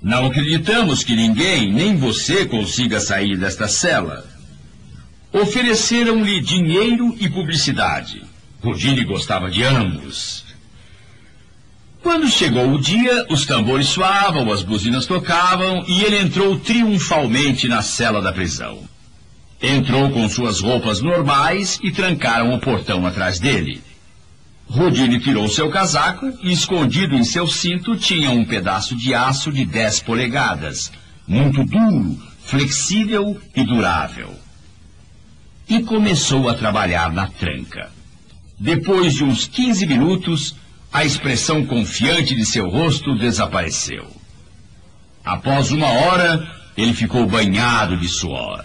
Não 0.05 0.27
acreditamos 0.27 1.03
que 1.03 1.15
ninguém, 1.15 1.73
nem 1.73 1.97
você, 1.97 2.45
consiga 2.45 2.99
sair 2.99 3.35
desta 3.35 3.67
cela. 3.67 4.23
Ofereceram-lhe 5.33 6.41
dinheiro 6.41 7.17
e 7.19 7.27
publicidade. 7.27 8.21
Rodine 8.61 9.03
gostava 9.03 9.49
de 9.49 9.63
ambos. 9.63 10.45
Quando 12.03 12.29
chegou 12.29 12.71
o 12.71 12.79
dia, 12.79 13.25
os 13.31 13.47
tambores 13.47 13.87
soavam, 13.87 14.53
as 14.53 14.61
buzinas 14.61 15.07
tocavam 15.07 15.83
e 15.87 16.03
ele 16.03 16.19
entrou 16.19 16.59
triunfalmente 16.59 17.67
na 17.67 17.81
cela 17.81 18.21
da 18.21 18.31
prisão. 18.31 18.87
Entrou 19.59 20.11
com 20.11 20.29
suas 20.29 20.59
roupas 20.59 21.01
normais 21.01 21.79
e 21.81 21.91
trancaram 21.91 22.53
o 22.53 22.59
portão 22.59 23.07
atrás 23.07 23.39
dele. 23.39 23.81
Rodine 24.67 25.19
tirou 25.19 25.47
seu 25.47 25.69
casaco 25.69 26.31
e, 26.41 26.51
escondido 26.51 27.15
em 27.15 27.23
seu 27.23 27.47
cinto, 27.47 27.95
tinha 27.95 28.31
um 28.31 28.43
pedaço 28.43 28.95
de 28.95 29.13
aço 29.13 29.51
de 29.51 29.65
10 29.65 30.01
polegadas, 30.01 30.91
muito 31.27 31.63
duro, 31.63 32.17
flexível 32.43 33.39
e 33.55 33.63
durável. 33.63 34.33
E 35.67 35.81
começou 35.81 36.49
a 36.49 36.53
trabalhar 36.53 37.11
na 37.11 37.27
tranca. 37.27 37.91
Depois 38.59 39.13
de 39.13 39.23
uns 39.23 39.47
15 39.47 39.85
minutos, 39.85 40.55
a 40.91 41.03
expressão 41.03 41.65
confiante 41.65 42.35
de 42.35 42.45
seu 42.45 42.69
rosto 42.69 43.15
desapareceu. 43.15 44.07
Após 45.23 45.71
uma 45.71 45.87
hora, 45.87 46.47
ele 46.77 46.93
ficou 46.93 47.25
banhado 47.25 47.97
de 47.97 48.07
suor. 48.07 48.63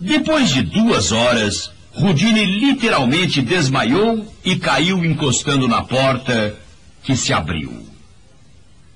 Depois 0.00 0.50
de 0.50 0.62
duas 0.62 1.10
horas, 1.10 1.72
Rudine 1.92 2.44
literalmente 2.44 3.42
desmaiou 3.42 4.26
e 4.44 4.56
caiu 4.56 5.04
encostando 5.04 5.66
na 5.66 5.82
porta 5.82 6.56
que 7.02 7.16
se 7.16 7.32
abriu. 7.32 7.86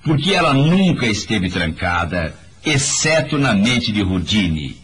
Porque 0.05 0.33
ela 0.33 0.53
nunca 0.53 1.07
esteve 1.07 1.49
trancada, 1.49 2.35
exceto 2.65 3.39
na 3.39 3.55
mente 3.55 3.93
de 3.93 4.03
Rudine, 4.03 4.77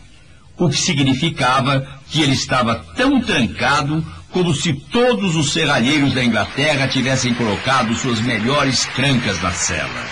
o 0.56 0.68
que 0.68 0.76
significava 0.76 1.86
que 2.10 2.22
ele 2.22 2.32
estava 2.32 2.74
tão 2.96 3.20
trancado 3.20 4.04
como 4.30 4.54
se 4.54 4.72
todos 4.72 5.36
os 5.36 5.52
serralheiros 5.52 6.12
da 6.12 6.24
Inglaterra 6.24 6.88
tivessem 6.88 7.34
colocado 7.34 7.94
suas 7.94 8.20
melhores 8.20 8.84
trancas 8.94 9.40
na 9.42 9.52
cela. 9.52 10.06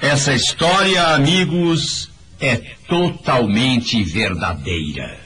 Essa 0.00 0.32
história, 0.32 1.14
amigos, 1.14 2.10
é 2.40 2.56
totalmente 2.86 4.02
verdadeira. 4.02 5.18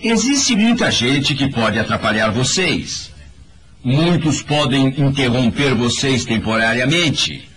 Existe 0.00 0.54
muita 0.54 0.90
gente 0.90 1.34
que 1.34 1.48
pode 1.48 1.78
atrapalhar 1.78 2.30
vocês. 2.30 3.10
Muitos 3.82 4.42
podem 4.42 4.88
interromper 5.00 5.74
vocês 5.74 6.24
temporariamente. 6.24 7.48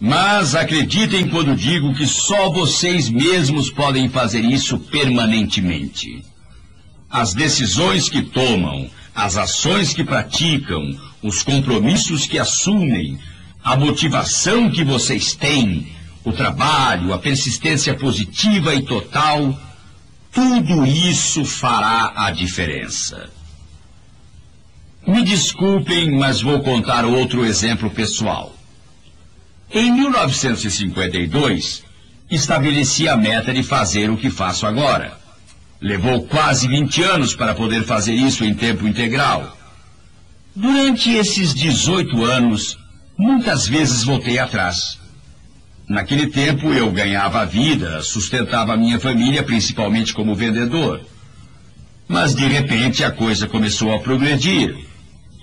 Mas 0.00 0.54
acreditem 0.54 1.28
quando 1.28 1.56
digo 1.56 1.94
que 1.94 2.06
só 2.06 2.50
vocês 2.50 3.08
mesmos 3.08 3.70
podem 3.70 4.08
fazer 4.08 4.40
isso 4.40 4.78
permanentemente. 4.78 6.22
As 7.08 7.32
decisões 7.32 8.08
que 8.08 8.22
tomam, 8.22 8.90
as 9.14 9.36
ações 9.36 9.94
que 9.94 10.04
praticam, 10.04 10.98
os 11.22 11.42
compromissos 11.42 12.26
que 12.26 12.38
assumem, 12.38 13.18
a 13.64 13.74
motivação 13.76 14.70
que 14.70 14.84
vocês 14.84 15.34
têm, 15.34 15.86
o 16.26 16.32
trabalho, 16.32 17.14
a 17.14 17.18
persistência 17.18 17.94
positiva 17.94 18.74
e 18.74 18.82
total, 18.82 19.56
tudo 20.32 20.84
isso 20.84 21.44
fará 21.44 22.12
a 22.16 22.32
diferença. 22.32 23.30
Me 25.06 25.22
desculpem, 25.22 26.18
mas 26.18 26.42
vou 26.42 26.60
contar 26.64 27.04
outro 27.04 27.44
exemplo 27.44 27.88
pessoal. 27.88 28.52
Em 29.70 29.92
1952, 29.92 31.84
estabeleci 32.28 33.08
a 33.08 33.16
meta 33.16 33.54
de 33.54 33.62
fazer 33.62 34.10
o 34.10 34.16
que 34.16 34.28
faço 34.28 34.66
agora. 34.66 35.16
Levou 35.80 36.26
quase 36.26 36.66
20 36.66 37.04
anos 37.04 37.36
para 37.36 37.54
poder 37.54 37.84
fazer 37.84 38.14
isso 38.14 38.44
em 38.44 38.52
tempo 38.52 38.88
integral. 38.88 39.56
Durante 40.56 41.08
esses 41.08 41.54
18 41.54 42.24
anos, 42.24 42.76
muitas 43.16 43.68
vezes 43.68 44.02
voltei 44.02 44.40
atrás. 44.40 45.05
Naquele 45.88 46.26
tempo 46.26 46.72
eu 46.72 46.90
ganhava 46.90 47.42
a 47.42 47.44
vida, 47.44 48.02
sustentava 48.02 48.74
a 48.74 48.76
minha 48.76 48.98
família, 48.98 49.42
principalmente 49.42 50.12
como 50.12 50.34
vendedor. 50.34 51.00
Mas 52.08 52.34
de 52.34 52.46
repente 52.46 53.04
a 53.04 53.10
coisa 53.10 53.46
começou 53.46 53.94
a 53.94 54.00
progredir. 54.00 54.76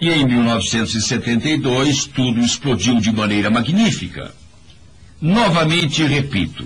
E 0.01 0.09
em 0.09 0.25
1972 0.25 2.05
tudo 2.07 2.41
explodiu 2.41 2.99
de 2.99 3.11
maneira 3.11 3.49
magnífica. 3.49 4.33
Novamente 5.21 6.03
repito, 6.03 6.65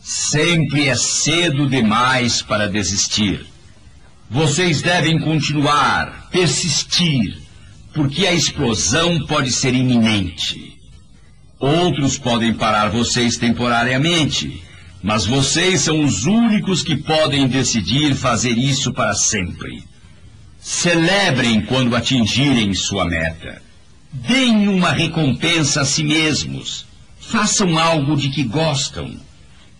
sempre 0.00 0.88
é 0.88 0.94
cedo 0.94 1.68
demais 1.68 2.42
para 2.42 2.68
desistir. 2.68 3.44
Vocês 4.30 4.80
devem 4.80 5.18
continuar, 5.18 6.28
persistir, 6.30 7.38
porque 7.92 8.24
a 8.26 8.32
explosão 8.32 9.26
pode 9.26 9.50
ser 9.50 9.74
iminente. 9.74 10.73
Outros 11.58 12.18
podem 12.18 12.52
parar 12.52 12.88
vocês 12.88 13.36
temporariamente, 13.36 14.62
mas 15.02 15.24
vocês 15.24 15.82
são 15.82 16.02
os 16.02 16.24
únicos 16.24 16.82
que 16.82 16.96
podem 16.96 17.46
decidir 17.46 18.14
fazer 18.14 18.58
isso 18.58 18.92
para 18.92 19.14
sempre. 19.14 19.84
Celebrem 20.58 21.60
quando 21.60 21.94
atingirem 21.94 22.74
sua 22.74 23.04
meta. 23.04 23.62
Deem 24.12 24.68
uma 24.68 24.90
recompensa 24.90 25.82
a 25.82 25.84
si 25.84 26.02
mesmos. 26.02 26.86
Façam 27.20 27.78
algo 27.78 28.16
de 28.16 28.30
que 28.30 28.42
gostam. 28.42 29.14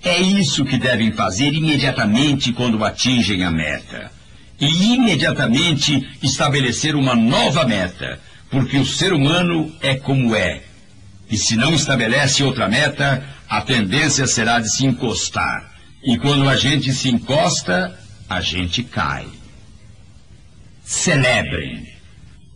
É 0.02 0.20
isso 0.20 0.64
que 0.64 0.76
devem 0.76 1.12
fazer 1.12 1.54
imediatamente 1.54 2.52
quando 2.52 2.84
atingem 2.84 3.42
a 3.44 3.50
meta. 3.50 4.12
E 4.60 4.94
imediatamente 4.94 6.06
estabelecer 6.22 6.94
uma 6.94 7.14
nova 7.14 7.64
meta, 7.64 8.20
porque 8.50 8.76
o 8.76 8.86
ser 8.86 9.12
humano 9.12 9.72
é 9.80 9.96
como 9.96 10.34
é 10.36 10.62
e 11.34 11.36
se 11.36 11.56
não 11.56 11.74
estabelece 11.74 12.44
outra 12.44 12.68
meta, 12.68 13.26
a 13.48 13.60
tendência 13.60 14.24
será 14.24 14.60
de 14.60 14.72
se 14.72 14.86
encostar. 14.86 15.68
E 16.04 16.16
quando 16.16 16.48
a 16.48 16.56
gente 16.56 16.92
se 16.92 17.08
encosta, 17.08 17.98
a 18.30 18.40
gente 18.40 18.84
cai. 18.84 19.26
Celebrem. 20.84 21.88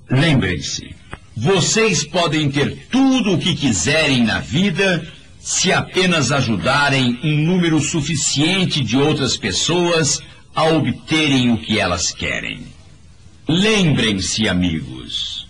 Lembrem-se, 0.09 0.95
vocês 1.37 2.07
podem 2.07 2.49
ter 2.53 2.87
tudo 2.89 3.33
o 3.33 3.39
que 3.39 3.57
quiserem 3.57 4.23
na 4.23 4.39
vida 4.39 5.05
se 5.41 5.73
apenas 5.73 6.31
ajudarem 6.31 7.19
um 7.25 7.37
número 7.37 7.81
suficiente 7.81 8.85
de 8.85 8.97
outras 8.97 9.37
pessoas 9.37 10.21
a 10.55 10.67
obterem 10.67 11.51
o 11.51 11.59
que 11.59 11.81
elas 11.81 12.13
querem. 12.13 12.61
Lembrem-se, 13.49 14.47
amigos, 14.47 15.49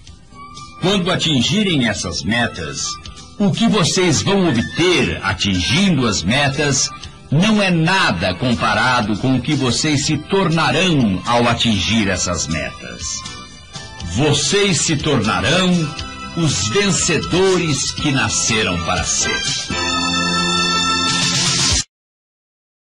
quando 0.81 1.11
atingirem 1.11 1.89
essas 1.89 2.23
metas, 2.23 2.87
o 3.39 3.53
que 3.53 3.69
vocês 3.69 4.21
vão 4.21 4.49
obter 4.49 5.21
atingindo 5.23 6.07
as 6.07 6.23
metas 6.23 6.91
não 7.31 7.63
é 7.63 7.71
nada 7.71 8.35
comparado 8.35 9.17
com 9.19 9.37
o 9.37 9.41
que 9.41 9.55
vocês 9.55 10.07
se 10.07 10.17
tornarão 10.17 11.23
ao 11.27 11.47
atingir 11.47 12.09
essas 12.09 12.49
metas. 12.49 13.23
Vocês 14.15 14.81
se 14.81 14.97
tornarão 14.97 15.71
os 16.37 16.69
vencedores 16.69 17.93
que 17.93 18.11
nasceram 18.11 18.79
para 18.85 19.05
ser. 19.05 19.98